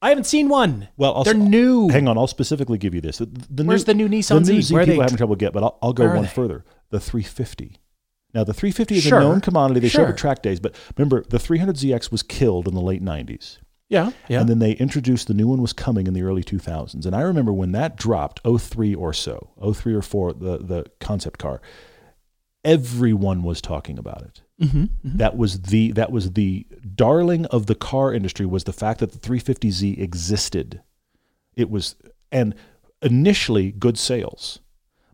[0.00, 0.88] I haven't seen one.
[0.96, 1.88] well, I'll, they're new.
[1.88, 3.18] Hang on, I'll specifically give you this.
[3.18, 4.72] The, the Where's the new Nissan the new Z?
[4.72, 5.00] Where are people they?
[5.00, 6.64] are having trouble get, but I'll, I'll go Where one further.
[6.90, 7.76] The 350.
[8.34, 9.18] Now, the 350 is Sure.
[9.18, 9.80] a known commodity.
[9.80, 13.02] They show up at track days, but remember, the 300ZX was killed in the late
[13.02, 13.58] 90s.
[13.88, 14.40] Yeah, yeah.
[14.40, 17.06] And then they introduced the new one was coming in the early 2000s.
[17.06, 21.38] And I remember when that dropped, 03 or so, 03 or 4, the, the concept
[21.38, 21.62] car,
[22.64, 24.42] everyone was talking about it.
[24.60, 24.86] Mm-hmm,
[25.18, 29.12] That was the that was the darling of the car industry was the fact that
[29.12, 30.82] the 350Z existed.
[31.54, 31.94] It was
[32.32, 32.54] and
[33.00, 34.58] initially good sales.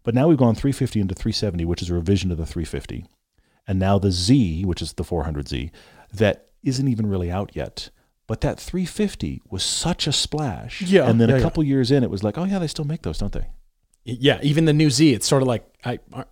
[0.02, 3.06] But now we've gone 350 into 370, which is a revision of the 350.
[3.66, 5.70] And now the Z, which is the 400Z,
[6.12, 7.90] that isn't even really out yet.
[8.26, 10.82] But that 350 was such a splash.
[10.82, 11.44] Yeah, And then yeah, a yeah.
[11.44, 13.46] couple years in, it was like, oh, yeah, they still make those, don't they?
[14.04, 16.24] Yeah, even the new Z, it's sort of like I, uh,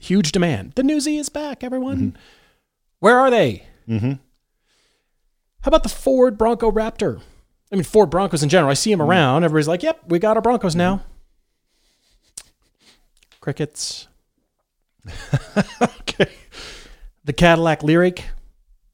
[0.00, 0.72] huge demand.
[0.74, 2.16] The new Z is back, everyone.
[3.00, 3.66] Where are they?
[3.88, 4.12] Mm-hmm.
[4.12, 7.20] How about the Ford Bronco Raptor?
[7.72, 8.70] I mean, Ford Broncos in general.
[8.70, 9.44] I see them around.
[9.44, 11.02] Everybody's like, "Yep, we got our Broncos now."
[13.40, 14.06] Crickets.
[15.82, 16.32] Okay.
[17.24, 18.22] The Cadillac Lyriq,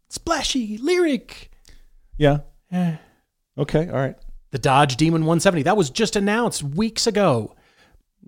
[0.08, 1.48] splashy Lyriq.
[2.18, 2.40] Yeah.
[2.70, 2.96] Eh.
[3.58, 3.88] Okay.
[3.88, 4.16] All right.
[4.52, 7.56] The Dodge Demon 170 that was just announced weeks ago.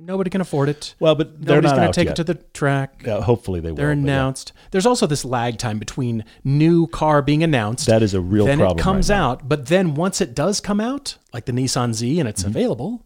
[0.01, 0.95] Nobody can afford it.
[1.01, 2.13] Well, but they're Nobody's not going to take yet.
[2.13, 3.03] it to the track.
[3.05, 3.77] Yeah, hopefully they will.
[3.77, 4.03] They're but yeah.
[4.05, 4.53] announced.
[4.71, 7.87] There's also this lag time between new car being announced.
[7.89, 8.79] That is a real then problem.
[8.79, 12.21] it comes right out, but then once it does come out, like the Nissan Z,
[12.21, 12.51] and it's Mm-hmm.
[12.51, 13.05] available,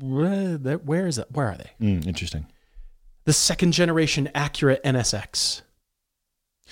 [0.00, 1.28] where, where is it?
[1.30, 1.70] Where are they?
[1.80, 2.46] Mm, interesting.
[3.24, 5.62] The second generation Acura NSX.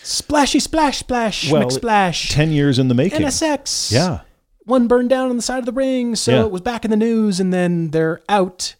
[0.02, 2.30] Splashy splash splash Well, McSplash.
[2.32, 3.20] Ten years in the making.
[3.20, 3.92] NSX.
[3.92, 4.20] Yeah.
[4.64, 6.40] One burned down on the side of the ring, so Yeah.
[6.44, 8.74] it was back in the news, and then they're out.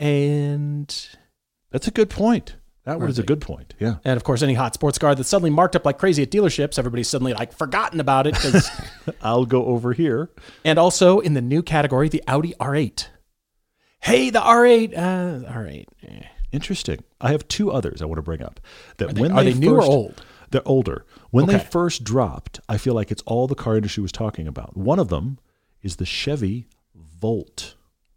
[0.00, 1.08] And
[1.70, 2.56] That's a good point.
[2.84, 3.74] That was a good point.
[3.80, 3.96] Yeah.
[4.04, 6.78] and of course, any hot sports car that's suddenly marked up like crazy at dealerships,
[6.78, 8.34] everybody's suddenly like forgotten about it.
[8.36, 8.70] 'cause-
[9.22, 10.30] I'll go over here.
[10.64, 13.08] and also in the new category, the Audi R8.
[14.00, 14.92] Hey, the R8.
[14.96, 15.86] Uh, R8.
[16.06, 16.22] eh.
[16.52, 17.02] Interesting.
[17.20, 18.60] I have two others I want to bring up.
[18.98, 20.24] That Are they, when are they, they new or old?
[20.52, 21.04] They're older.
[21.30, 24.76] When they first dropped, I feel like it's all the car industry was talking about.
[24.76, 25.38] One of them
[25.82, 27.74] is the Chevy Volt.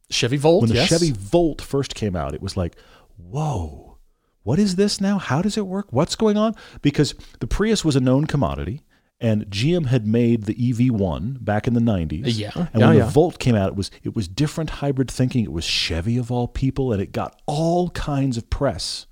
[0.09, 0.61] Chevy Volt.
[0.61, 0.89] When the yes.
[0.89, 2.75] Chevy Volt first came out, it was like,
[3.17, 3.97] whoa,
[4.43, 5.17] what is this now?
[5.17, 5.87] How does it work?
[5.91, 6.55] What's going on?
[6.81, 8.81] Because the Prius was a known commodity,
[9.19, 12.25] and GM had made the EV1 back in the 90s.
[12.25, 13.05] Uh, yeah, And yeah, when yeah.
[13.05, 15.43] the Volt came out, it was it was different hybrid thinking.
[15.43, 19.05] It was Chevy of all people, and it got all kinds of press.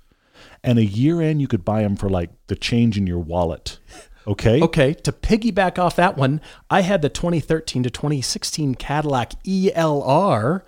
[0.64, 3.78] And a year in, you could buy them for like the change in your wallet.
[4.26, 4.60] Okay.
[4.60, 10.62] Okay, to piggyback off that one, I had the 2013 to 2016 Cadillac ELR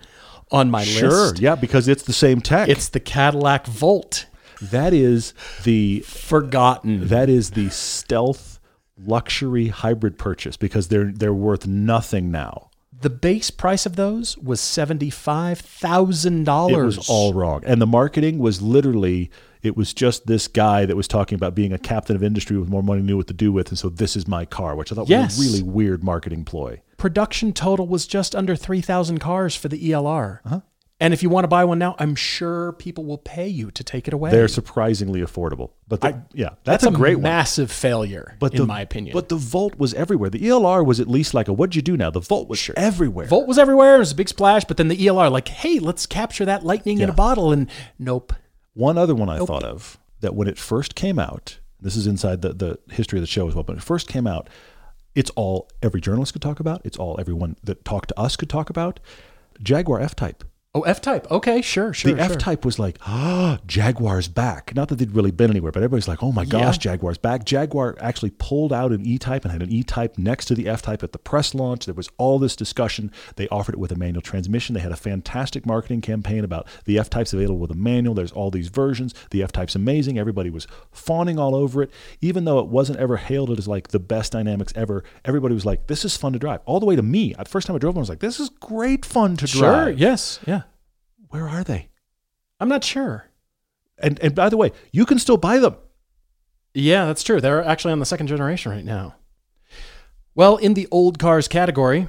[0.51, 1.09] on my Sure.
[1.09, 1.37] list.
[1.37, 2.67] Sure, yeah, because it's the same tech.
[2.69, 4.25] It's the Cadillac Volt.
[4.61, 5.33] that is
[5.63, 7.07] the Forgotten.
[7.07, 8.59] That is the stealth
[9.03, 12.67] luxury hybrid purchase because they're they're worth nothing now.
[13.01, 16.71] The base price of those was $75,000.
[16.71, 17.63] It was all wrong.
[17.65, 19.31] And the marketing was literally
[19.63, 22.67] it was just this guy that was talking about being a captain of industry with
[22.69, 24.95] more money knew what to do with and so this is my car, which I
[24.95, 25.37] thought Yes.
[25.37, 26.81] was a really weird marketing ploy.
[26.97, 30.39] production total was just under 3,000 cars for the ELR.
[30.45, 30.61] Uh-huh.
[30.99, 33.83] And if you want to buy one now, I'm sure people will pay you to
[33.83, 34.29] take it away.
[34.29, 35.71] They're surprisingly affordable.
[35.87, 37.23] But the, yeah, that's, That's a great one.
[37.23, 39.13] massive failure, But in the, my opinion.
[39.15, 40.29] But the Volt was everywhere.
[40.29, 42.11] The ELR was at least like a what'd you do now?
[42.11, 43.25] The Volt was everywhere.
[43.25, 43.95] Volt was everywhere.
[43.95, 44.63] It was a big splash.
[44.65, 47.51] But then the ELR, like, hey, let's capture that lightning in a bottle.
[47.51, 48.31] And nope.
[48.73, 52.41] One other one I thought of that when it first came out, this is inside
[52.41, 54.49] the, the history of the show as well, but when it first came out,
[55.15, 56.81] it's all every journalist could talk about.
[56.85, 58.99] It's all everyone that talked to us could talk about.
[59.61, 60.43] Jaguar F Type.
[60.73, 61.29] Oh, F Type.
[61.29, 62.13] Okay, sure, sure.
[62.13, 62.31] the sure.
[62.31, 64.73] F Type was like, ah, Jaguar's back.
[64.73, 67.43] Not that they'd really been anywhere, but everybody's like, oh my gosh, Jaguar's back.
[67.43, 70.69] Jaguar actually pulled out an E Type and had an E Type next to the
[70.69, 71.87] F Type at the press launch.
[71.87, 73.11] There was all this discussion.
[73.35, 74.73] They offered it with a manual transmission.
[74.73, 78.13] They had a fantastic marketing campaign about the F Type's available with a manual.
[78.13, 79.13] There's all these versions.
[79.31, 80.17] The F Type's amazing.
[80.17, 81.91] Everybody was fawning all over it.
[82.21, 85.87] Even though it wasn't ever hailed as like the best dynamics ever, everybody was like,
[85.87, 86.61] this is fun to drive.
[86.65, 87.33] All the way to me.
[87.37, 89.87] The first time I drove one, I was like, this is great fun to drive.
[89.87, 89.89] Sure.
[89.89, 90.39] Yes.
[90.47, 90.60] Yeah.
[91.31, 91.89] Where are they?
[92.59, 93.25] I'm not sure.
[93.97, 95.75] And and by the way, you can still buy them.
[96.73, 97.41] Yeah, that's true.
[97.41, 99.15] They're actually on the second generation right now.
[100.35, 102.07] Well, in the old cars category,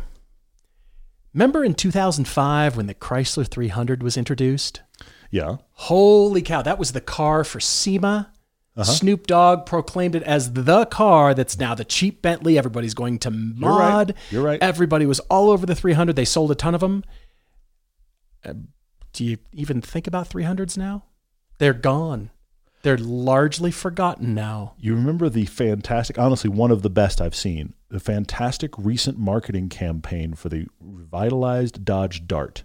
[1.34, 4.82] remember in 2005 when the Chrysler 300 was introduced?
[5.30, 5.56] Yeah.
[5.72, 8.30] Holy cow, that was the car for SEMA.
[8.74, 8.84] Uh-huh.
[8.84, 12.56] Snoop Dogg proclaimed it as the car that's now the cheap Bentley.
[12.56, 14.10] Everybody's going to mod.
[14.10, 14.16] right.
[14.30, 14.62] You're right.
[14.62, 16.16] Everybody was all over the 300.
[16.16, 17.04] They sold a ton of them.
[19.12, 21.04] Do you even think about 300s now?
[21.58, 22.30] They're gone.
[22.82, 24.74] They're largely forgotten now.
[24.78, 29.68] You remember the fantastic, honestly, one of the best I've seen, the fantastic recent marketing
[29.68, 32.64] campaign for the revitalized Dodge Dart.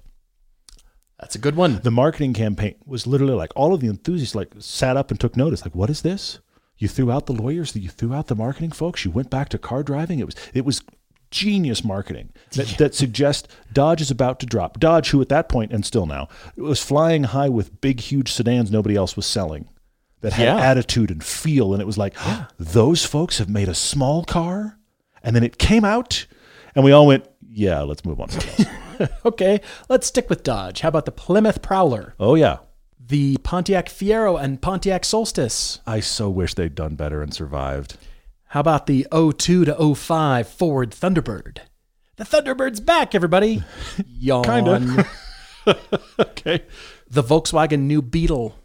[1.20, 1.82] That's a good one.
[1.84, 5.36] The marketing campaign was literally like all of the enthusiasts like sat up and took
[5.36, 5.64] notice.
[5.64, 6.40] Like, what is this?
[6.78, 9.58] You threw out the lawyers, you threw out the marketing folks, you went back to
[9.58, 10.20] car driving.
[10.20, 10.82] It was it was
[11.32, 14.80] genius marketing that, that suggests Dodge is about to drop.
[14.80, 18.72] Dodge, who at that point and still now was flying high with big, huge sedans
[18.72, 19.68] nobody else was selling
[20.22, 20.58] that had Yeah.
[20.58, 21.74] attitude and feel.
[21.74, 22.16] And it was like,
[22.60, 24.78] those folks have made a small car.
[25.24, 26.26] And then it came out,
[26.74, 28.30] and we all went, yeah, let's move on.
[28.30, 30.80] to something else." Okay, let's stick with Dodge.
[30.82, 32.58] How about the Plymouth Prowler, oh, yeah.
[33.06, 35.82] the Pontiac Fiero, and Pontiac Solstice?
[35.86, 37.98] I so wish they'd done better and survived.
[38.50, 41.60] How about the 02 to 05 Ford Thunderbird?
[42.16, 43.64] The Thunderbird's back, everybody.
[44.08, 44.44] Yawn.
[44.44, 45.08] Kinda.
[46.18, 46.64] Okay.
[47.10, 48.56] The Volkswagen New Beetle.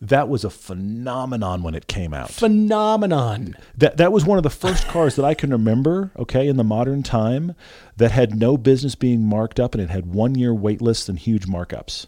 [0.00, 2.30] That was a phenomenon when it came out.
[2.30, 3.56] Phenomenon.
[3.76, 6.64] That that was one of the first cars that I can remember, okay, in the
[6.64, 7.54] modern time
[7.98, 11.18] that had no business being marked up and it had one year wait lists and
[11.18, 12.06] huge markups.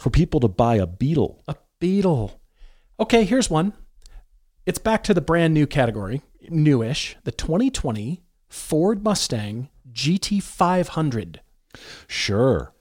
[0.00, 1.42] For people to buy a Beetle.
[1.46, 2.40] A Beetle.
[2.98, 3.74] Okay, here's one.
[4.66, 7.16] It's back to the brand new category, newish.
[7.24, 11.36] The 2020 Ford Mustang GT500.
[12.06, 12.72] Sure.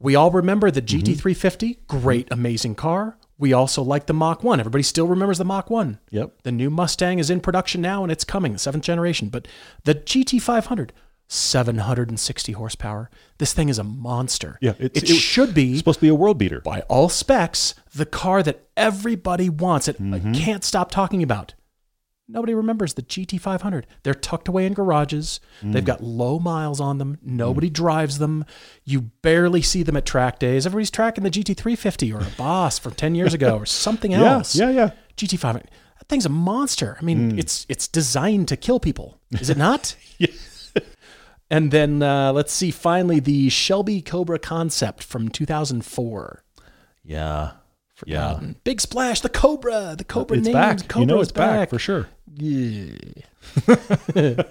[0.00, 0.98] We all remember the mm-hmm.
[0.98, 3.18] GT350, great, amazing car.
[3.38, 4.58] We also like the Mach 1.
[4.58, 6.00] Everybody still remembers the Mach 1.
[6.10, 6.42] Yep.
[6.42, 9.28] The new Mustang is in production now and it's coming, the seventh generation.
[9.28, 9.46] But
[9.84, 10.90] the GT500,
[11.28, 13.10] 760 horsepower.
[13.38, 14.58] This thing is a monster.
[14.60, 16.60] Yeah, it's- it, it- should be, It's supposed to be a world beater.
[16.60, 20.32] by all specs, the car that everybody wants, It Mm-hmm.
[20.32, 21.54] Can't stop talking about.
[22.30, 23.84] Nobody remembers the GT500.
[24.02, 25.40] They're tucked away in garages.
[25.62, 25.72] Mm.
[25.72, 27.16] They've got low miles on them.
[27.22, 28.44] Nobody drives them.
[28.84, 30.66] You barely see them at track days.
[30.66, 34.54] Everybody's tracking the GT350 or a Boss from 10 years ago or something Yeah, else.
[34.54, 34.90] yeah, yeah.
[35.16, 35.62] GT500.
[35.62, 36.98] That thing's a monster.
[37.00, 37.38] I mean, Mm.
[37.38, 39.18] it's it's designed to kill people.
[39.32, 39.96] Is it not?
[41.50, 42.70] And then uh, let's see.
[42.70, 46.42] Finally, the Shelby Cobra concept from 2004.
[47.04, 47.52] Yeah.
[48.06, 48.40] Yeah.
[48.64, 49.20] Big splash.
[49.20, 49.94] The Cobra.
[49.96, 50.94] The Cobra It's back.
[50.94, 51.70] You know it's back.
[51.70, 52.08] for sure.
[52.34, 52.96] Yeah.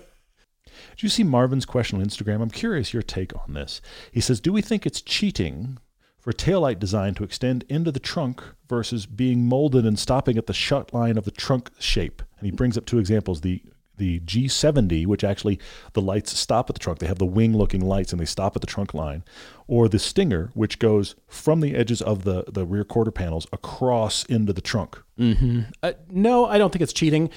[0.98, 2.41] Did you see Marvin's question on Instagram?
[2.41, 3.82] I'm curious your take on this.
[4.12, 5.78] He says, Do we think it's cheating
[6.20, 10.54] for taillight design to extend into the trunk versus being molded and stopping at the
[10.54, 12.24] shut line of the trunk shape?
[12.39, 13.62] And he brings up two examples the
[13.98, 15.60] the G70, which actually
[15.93, 17.00] the lights stop at the trunk.
[17.00, 19.24] They have the wing looking lights and they stop at the trunk line.
[19.68, 24.24] Or the Stinger, which goes from the edges of the, the rear quarter panels across
[24.26, 25.02] into the trunk.
[25.20, 27.30] Uh, no, I don't think it's cheating.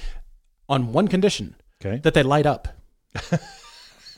[0.69, 1.97] On one condition, Okay.
[2.03, 2.69] that they light up.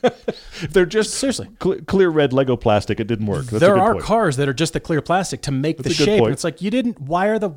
[0.02, 1.48] If they're just Seriously.
[1.58, 3.46] cle- clear red Lego plastic, it didn't work.
[3.46, 4.04] That's there are point.
[4.04, 6.22] cars that are just the clear plastic to make That's the shape.
[6.22, 7.50] And it's like you didn't wire the.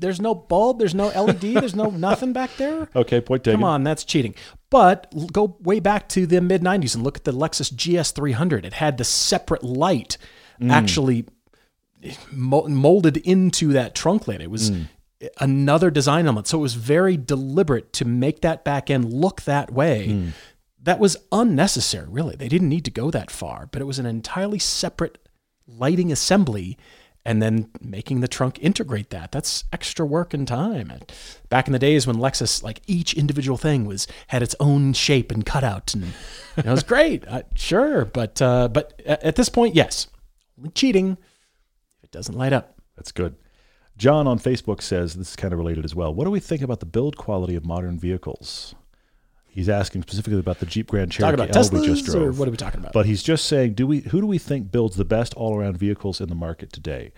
[0.00, 0.78] There's no bulb.
[0.78, 1.40] There's no LED.
[1.40, 2.88] there's no nothing back there.
[2.94, 3.60] Okay, point taken.
[3.60, 4.34] Come on, that's cheating.
[4.70, 8.64] But go way back to the mid 90s and look at the Lexus GS300.
[8.64, 10.18] It had the separate light
[10.60, 10.70] mm.
[10.70, 11.26] actually
[12.02, 14.40] eh, molded into that trunk lid.
[14.40, 14.88] It was mm.
[15.40, 16.46] another design element.
[16.46, 20.08] So it was very deliberate to make that back end look that way.
[20.08, 20.30] Mm.
[20.80, 22.36] That was unnecessary, really.
[22.36, 25.18] They didn't need to go that far, but it was an entirely separate
[25.66, 26.78] lighting assembly
[27.28, 29.32] and then making the trunk integrate that.
[29.32, 30.90] That's extra work and time.
[30.90, 31.12] And
[31.50, 35.30] back in the days when Lexus, like each individual thing was had its own shape
[35.30, 36.14] and cutout, and
[36.56, 37.28] it was great.
[37.28, 40.06] Uh, sure, but uh, but at this point, yes,
[40.56, 41.18] only cheating
[41.98, 42.80] if it doesn't light up.
[42.96, 43.36] That's good.
[43.98, 46.14] John on Facebook says this is kind of related as well.
[46.14, 48.74] What do we think about the build quality of modern vehicles?
[49.58, 52.22] He's asking specifically about the Jeep Grand Cherokee Talking about L Teslas, we just drove.
[52.28, 52.92] or what are we talking about?
[52.92, 56.20] But he's just saying, do we who do we think builds the best all-around vehicles
[56.20, 57.10] in the market today?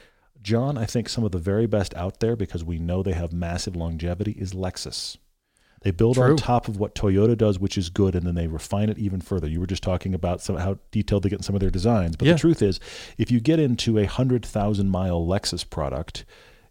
[0.42, 3.30] John, I think some of the very best out there because we know they have
[3.30, 5.18] massive longevity is Lexus.
[5.82, 6.30] They build True.
[6.30, 9.20] on top of what Toyota does, which is good, and then they refine it even
[9.20, 9.46] further.
[9.46, 12.16] You were just talking about some, how detailed they get in some of their designs,
[12.16, 12.32] but Yeah.
[12.34, 12.80] the truth is,
[13.18, 16.24] if you get into a hundred thousand mile Lexus product,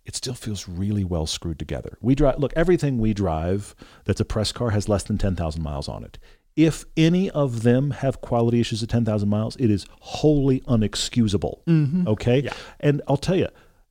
[0.10, 1.98] it still feels really well screwed together.
[2.02, 5.62] We drive look everything we drive that's a press car has less than ten thousand
[5.62, 6.18] miles on it.
[6.56, 11.64] If any of them have quality issues at ten thousand miles, it is wholly unexcusable.
[11.66, 12.08] Mm-hmm.
[12.08, 12.54] Okay, Yeah.
[12.80, 13.50] and I'll tell you.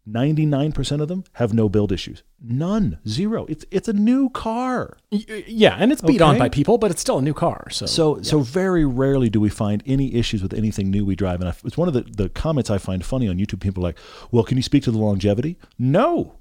[0.09, 2.22] 99% of them have no build issues.
[2.40, 2.98] None.
[3.06, 3.46] Zero.
[3.46, 4.96] It's it's a new car.
[5.11, 7.68] Yeah, and it's beat on by people, but it's still a new car.
[7.70, 11.40] So, So so very rarely do we find any issues with anything new we drive.
[11.40, 13.61] And I, it's one of the, the comments I find funny on YouTube.
[13.61, 13.98] People are like,
[14.30, 15.59] well, can you speak to the longevity?
[15.78, 16.38] No,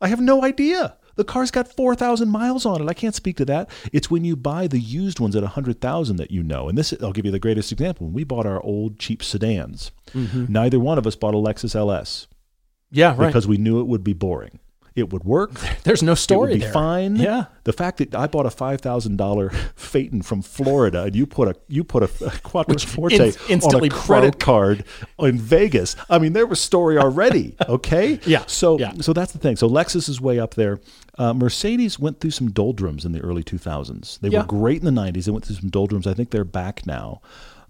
[0.00, 0.96] I have no idea.
[1.16, 2.88] The car's got 4,000 miles on it.
[2.88, 3.68] I can't speak to that.
[3.92, 6.68] It's when you buy the used ones at 100,000 that you know.
[6.68, 8.06] And this, I'll give you the greatest example.
[8.06, 10.44] When we bought our old cheap sedans, mm-hmm.
[10.48, 12.27] neither one of us bought a Lexus LS
[12.90, 13.26] yeah, right.
[13.28, 14.58] because we knew it would be boring.
[14.96, 15.52] It would work.
[15.84, 16.50] There's no story.
[16.50, 16.72] It would be there.
[16.72, 17.14] fine.
[17.16, 17.44] Yeah.
[17.62, 21.46] The fact that I bought a five thousand dollar Phaeton from Florida and you put
[21.46, 24.84] a you put a, a Quattroporte in- on a credit card
[25.20, 25.94] in Vegas.
[26.10, 27.54] I mean, there was story already.
[27.68, 28.18] Okay.
[28.26, 28.42] Yeah.
[28.48, 28.92] So Yeah.
[29.00, 29.54] so that's the thing.
[29.54, 30.80] So Lexus is way up there.
[31.16, 34.18] Uh, Mercedes went through some doldrums in the early two thousands.
[34.20, 34.40] They Yeah.
[34.40, 35.26] were great in the nineties.
[35.26, 36.08] They went through some doldrums.
[36.08, 37.20] I think they're back now.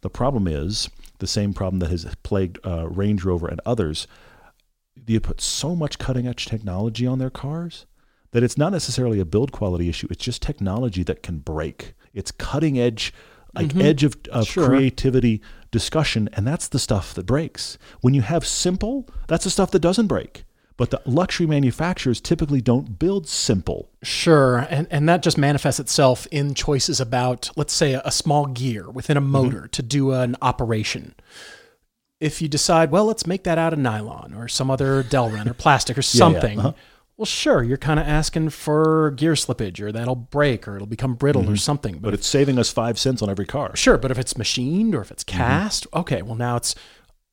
[0.00, 0.88] The problem is
[1.18, 4.06] the same problem that has plagued uh, Range Rover and others
[5.06, 7.86] you put so much cutting edge technology on their cars
[8.32, 10.06] that it's not necessarily a build quality issue.
[10.10, 11.94] It's just technology that can break.
[12.12, 13.12] It's cutting edge,
[13.54, 14.66] like edge of, of Sure.
[14.66, 15.40] creativity
[15.70, 17.78] discussion, and that's the stuff that breaks.
[18.00, 20.44] When you have simple, that's the stuff that doesn't break.
[20.76, 23.90] But the luxury manufacturers typically don't build simple.
[24.02, 28.46] Sure, and and that just manifests itself in choices about, let's say, a, a small
[28.46, 29.26] gear within Mm-hmm.
[29.34, 31.14] a motor to do an operation.
[32.20, 35.54] If you decide, well, let's make that out of nylon or some other Delrin or
[35.54, 36.72] plastic or yeah, something, uh-huh.
[37.16, 41.14] well, sure, you're kind of asking for gear slippage or that'll break or it'll become
[41.14, 41.92] brittle or something.
[41.94, 42.04] But, Mm-hmm.
[42.06, 43.76] But it's saving us five cents on every car.
[43.76, 45.38] Sure, but if it's machined or if it's Mm-hmm.
[45.38, 46.74] cast, okay, well now it's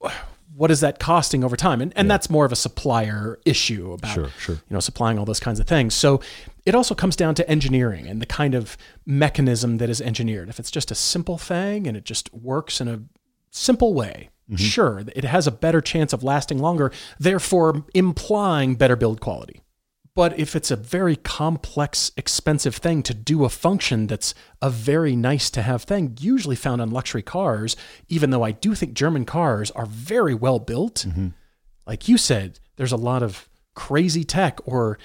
[0.56, 1.82] what is that costing over time?
[1.82, 4.56] And and that's more of a supplier issue about Sure, sure.
[4.56, 5.94] you know supplying all those kinds of things.
[5.94, 6.22] So
[6.66, 10.48] it also comes down to engineering and the kind of mechanism that is engineered.
[10.48, 13.02] If it's just a simple thing and it just works in a
[13.52, 14.58] simple way, Mm-hmm.
[14.58, 19.62] sure, it has a better chance of lasting longer, therefore implying better build quality.
[20.14, 25.14] But if it's a very complex, expensive thing to do a function that's a very
[25.16, 27.76] nice to have thing, usually found on luxury cars,
[28.08, 31.06] even though I do think German cars are very well built,
[31.86, 34.98] like you said, there's a lot of crazy tech or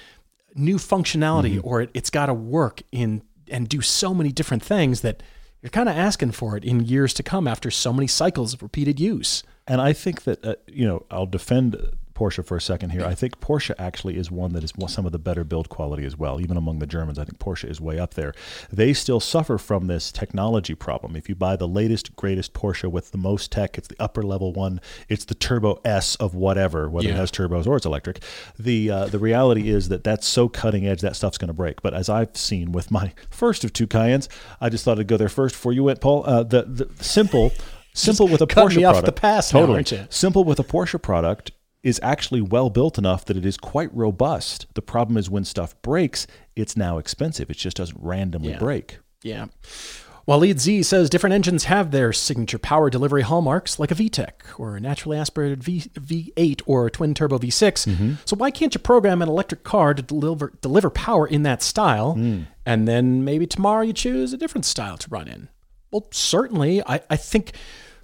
[0.55, 5.01] new functionality, or it, it's got to work in and do so many different things
[5.01, 5.21] that
[5.61, 8.63] you're kind of asking for it in years to come after so many cycles of
[8.63, 9.43] repeated use.
[9.67, 11.77] And I think that uh, you know I'll defend
[12.21, 13.03] Porsche for a second here.
[13.03, 16.15] I think Porsche actually is one that is some of the better build quality as
[16.15, 16.39] well.
[16.39, 18.33] Even among the Germans, I think Porsche is way up there.
[18.71, 21.15] They still suffer from this technology problem.
[21.15, 24.53] If you buy the latest, greatest Porsche with the most tech, it's the upper level
[24.53, 24.79] one.
[25.09, 28.21] It's the Turbo S of whatever, whether it has turbos or it's electric.
[28.59, 31.81] The uh, the reality is that that's so cutting edge that stuff's going to break.
[31.81, 34.27] But as I've seen with my first of two Cayennes,
[34.59, 36.23] I just thought I'd go there first before you went, Paul.
[36.27, 37.51] Uh, the the simple.
[37.93, 39.05] Simple with a Porsche product.
[39.05, 39.11] the
[39.53, 40.07] now, totally.
[40.09, 41.51] Simple with a Porsche product
[41.83, 44.67] is actually well built enough that it is quite robust.
[44.75, 47.49] The problem is when stuff breaks, it's now expensive.
[47.49, 48.59] It just doesn't randomly Yeah.
[48.59, 48.99] break.
[49.23, 49.47] Yeah.
[50.25, 54.31] While Lead Z says different engines have their signature power delivery hallmarks, like a VTEC
[54.59, 57.87] or a naturally aspirated v, V8 or a twin turbo V6.
[57.87, 58.13] Mm-hmm.
[58.25, 62.13] So why can't you program an electric car to deliver deliver power in that style,
[62.13, 62.41] hmm.
[62.65, 65.49] and then maybe tomorrow you choose a different style to run in?
[65.91, 67.53] Well, certainly, I, I think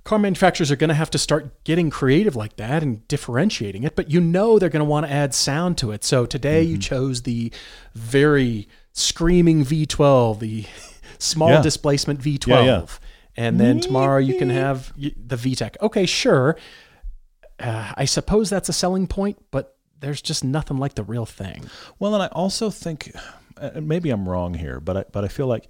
[0.08, 3.93] car manufacturers are going to have to start getting creative like that and differentiating it,
[3.93, 6.01] but you know they're going to want to add sound to it.
[6.05, 7.51] So today you chose the
[7.93, 10.66] very screaming V12, the
[11.20, 11.62] small Yeah.
[11.62, 12.47] displacement V12.
[12.47, 12.86] Yeah, yeah.
[13.36, 15.76] And then tomorrow you can have the VTEC.
[15.82, 16.55] Okay, sure.
[17.60, 21.66] Uh, I suppose that's a selling point, but there's just nothing like the real thing.
[21.99, 23.14] Well, and I also think
[23.76, 25.68] maybe I'm wrong here, but I, but I feel like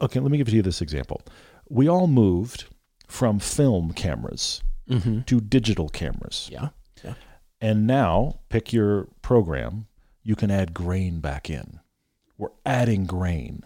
[0.00, 0.18] okay.
[0.18, 1.20] Let me give you this example.
[1.68, 2.64] We all moved
[3.06, 4.62] from film cameras
[5.26, 6.48] to digital cameras.
[6.52, 6.68] Yeah.
[7.02, 7.14] Yeah.
[7.60, 9.86] And now, pick your program,
[10.22, 11.80] you can add grain back in.
[12.38, 13.62] We're adding grain.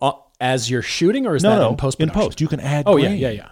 [0.00, 2.00] Uh, as you're shooting, or is no, that no, in post?
[2.00, 2.40] in post.
[2.40, 3.48] You can add Oh yeah, yeah, yeah.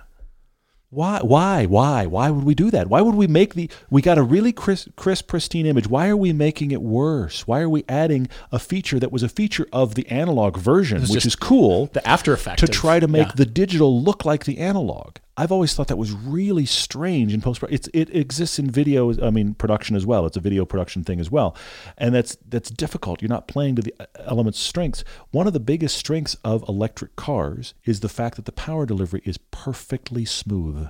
[0.95, 1.19] Why?
[1.23, 1.67] Why?
[1.67, 2.07] Why?
[2.07, 2.87] Why would we do that?
[2.87, 3.69] Why would we make the?
[3.91, 5.89] We got a really crisp, crisp, pristine image.
[5.89, 7.49] Why are we making it worse?
[7.49, 11.27] Why are we adding a feature that was a feature of the analog version, which
[11.27, 13.33] is cool, The After Effect to try to make yeah.
[13.35, 15.17] the digital look like the analog?
[15.37, 17.63] I've always thought that was really strange in post.
[17.69, 19.13] It's it exists in video.
[19.21, 20.27] I mean, production as well.
[20.27, 21.57] It's a video production thing as well,
[21.99, 23.21] and that's that's difficult.
[23.21, 25.03] You're not playing to the uh, element's strengths.
[25.33, 29.23] One of the biggest strengths of electric cars is the fact that the power delivery
[29.25, 30.89] is perfectly smooth.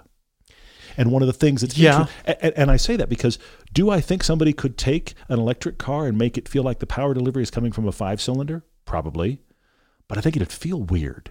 [0.96, 2.06] And one of the things that's Yeah.
[2.24, 3.38] and, and I say that because
[3.72, 6.86] do I think somebody could take an electric car and make it feel like the
[6.86, 8.62] power delivery is coming from a five cylinder?
[8.84, 9.40] Probably,
[10.06, 11.30] but I think it'd feel weird.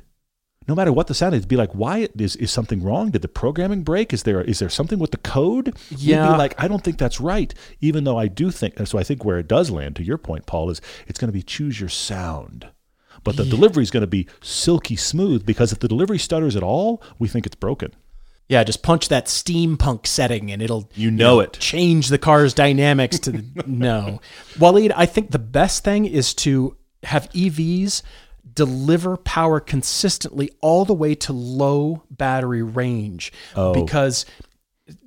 [0.67, 3.11] No matter what the sound is, be like, why is is something wrong?
[3.11, 4.13] Did the programming break?
[4.13, 5.75] Is there is there something with the code?
[5.91, 6.35] We'd be Yeah.
[6.37, 7.53] like I don't think that's right.
[7.81, 10.17] Even though I do think, and so I think where it does land, to your
[10.17, 12.67] point, Paul, is it's going to be choose your sound.
[13.23, 16.63] But the delivery is going to be silky smooth because if the delivery stutters at
[16.63, 17.93] all, we think it's broken.
[18.49, 21.53] Yeah, just punch that steampunk setting and it'll You know it.
[21.53, 24.19] change the car's dynamics to the no.
[24.57, 28.01] Waleed, I think the best thing is to have EVs
[28.55, 33.73] deliver power consistently all the way to low battery range Oh.
[33.73, 34.25] because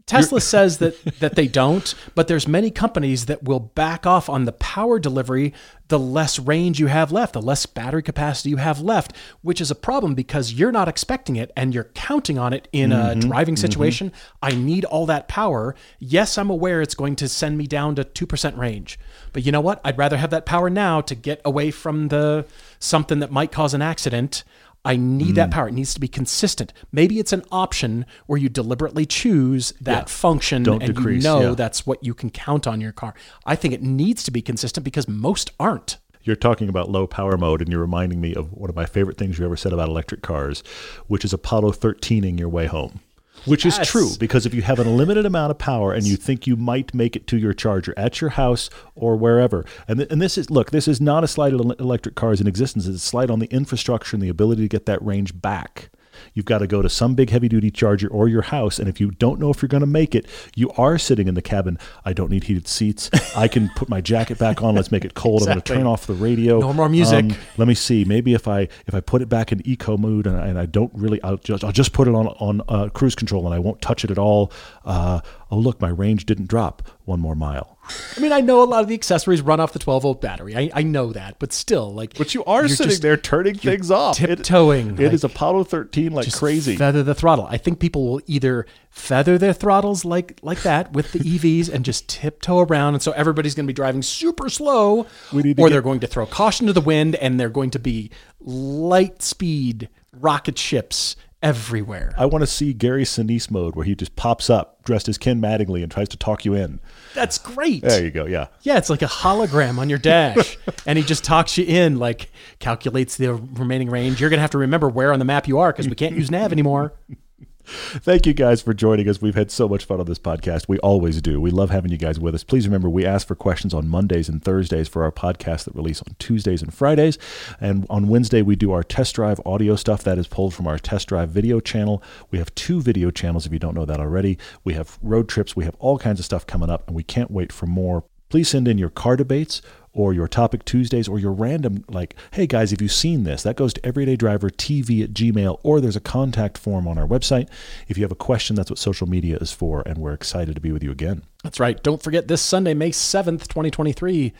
[0.06, 4.44] Tesla says that that they don't, but there's many companies that will back off on
[4.44, 5.52] the power delivery
[5.88, 9.12] the less range you have left, the less battery capacity you have left,
[9.42, 12.90] which is a problem because you're not expecting it and you're counting on it in
[12.90, 13.20] a mm-hmm.
[13.20, 13.60] driving mm-hmm.
[13.60, 14.12] situation.
[14.42, 15.74] I need all that power.
[15.98, 18.98] Yes, I'm aware it's going to send me down to 2% range.
[19.32, 19.80] But you know what?
[19.84, 22.46] I'd rather have that power now to get away from the
[22.78, 24.42] something that might cause an accident.
[24.86, 25.34] I need Mm.
[25.36, 25.68] that power.
[25.68, 26.72] It needs to be consistent.
[26.92, 31.40] Maybe it's an option where you deliberately choose that function Don't and decrease, you know
[31.50, 31.54] yeah.
[31.54, 33.14] that's what you can count on your car.
[33.44, 35.98] I think it needs to be consistent because most aren't.
[36.22, 39.16] You're talking about low power mode, and you're reminding me of one of my favorite
[39.16, 40.62] things you ever said about electric cars,
[41.06, 43.00] which is Apollo 13ing your way home.
[43.46, 46.46] Which is true because if you have an unlimited amount of power and you think
[46.46, 50.20] you might make it to your charger at your house or wherever, and, th- and
[50.20, 52.86] this is look, this is not a slight on electric cars in existence.
[52.86, 55.90] It's a slight on the infrastructure and the ability to get that range back.
[56.36, 58.78] You've got to go to some big heavy duty charger or your house.
[58.78, 61.34] And if you don't know if you're going to make it, you are sitting in
[61.34, 61.78] the cabin.
[62.04, 63.08] I don't need heated seats.
[63.36, 64.74] I can put my jacket back on.
[64.74, 65.42] Let's make it cold.
[65.42, 66.60] I'm going to turn off the radio.
[66.60, 67.24] No more music.
[67.24, 68.04] Um, let me see.
[68.04, 70.66] Maybe if I if I put it back in eco mode and I, and I
[70.66, 73.58] don't really, I'll just I'll just put it on on uh, cruise control and I
[73.58, 74.52] won't touch it at all.
[74.84, 77.78] Uh, oh look, my range didn't drop one more mile.
[78.16, 80.56] I mean, I know a lot of the accessories run off the 12 volt battery.
[80.56, 83.92] I, I know that, but still, like, But you are sitting just there turning things
[83.92, 84.20] off.
[84.20, 86.74] It- tiptoeing, It is like- Apollo 13 like just crazy.
[86.74, 87.46] Feather the throttle.
[87.48, 91.84] I think people will either feather their throttles like like that with the EVs and
[91.84, 95.68] just tiptoe around, and so everybody's going to be driving super slow, We need or
[95.68, 99.22] get- they're going to throw caution to the wind, and they're going to be light
[99.22, 99.88] speed
[100.18, 102.14] rocket ships everywhere.
[102.16, 105.40] I want to see Gary Sinise mode where he just pops up dressed as Ken
[105.40, 106.80] Mattingly and tries to talk you in.
[107.14, 107.82] That's great.
[107.82, 108.24] There you go.
[108.26, 108.48] Yeah.
[108.62, 110.56] Yeah, it's like a hologram on your dash,
[110.86, 114.20] and he just talks you in, like calculates the remaining range.
[114.20, 116.30] You're gonna have to remember where on the map you are because we can't use
[116.30, 116.94] nav anymore.
[117.66, 119.20] Thank you guys for joining us.
[119.20, 120.68] We've had so much fun on this podcast.
[120.68, 121.40] We always do.
[121.40, 122.44] We love having you guys with us.
[122.44, 126.00] Please remember, we ask for questions on Mondays and Thursdays for our podcast that release
[126.00, 127.18] on Tuesdays and Fridays.
[127.60, 130.78] And on Wednesday, we do our test drive audio stuff that is pulled from our
[130.78, 132.02] test drive video channel.
[132.30, 134.38] We have two video channels if you don't know that already.
[134.62, 135.56] We have road trips.
[135.56, 138.04] We have all kinds of stuff coming up, and we can't wait for more.
[138.28, 139.62] Please send in your car debates
[139.96, 143.42] or your topic Tuesdays or your random, like, hey guys, have you seen this?
[143.42, 147.48] That goes to everydaydrivertv at gmail, or there's a contact form on our website.
[147.88, 150.60] If you have a question, that's what social media is for, and we're excited to
[150.60, 151.22] be with you again.
[151.42, 151.82] That's right.
[151.82, 154.34] Don't forget this Sunday, May seventh, twenty twenty three,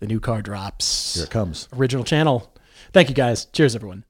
[0.00, 1.14] the new car drops.
[1.14, 1.68] Here it comes.
[1.72, 2.52] Original channel.
[2.92, 3.46] Thank you guys.
[3.46, 4.04] Cheers, everyone.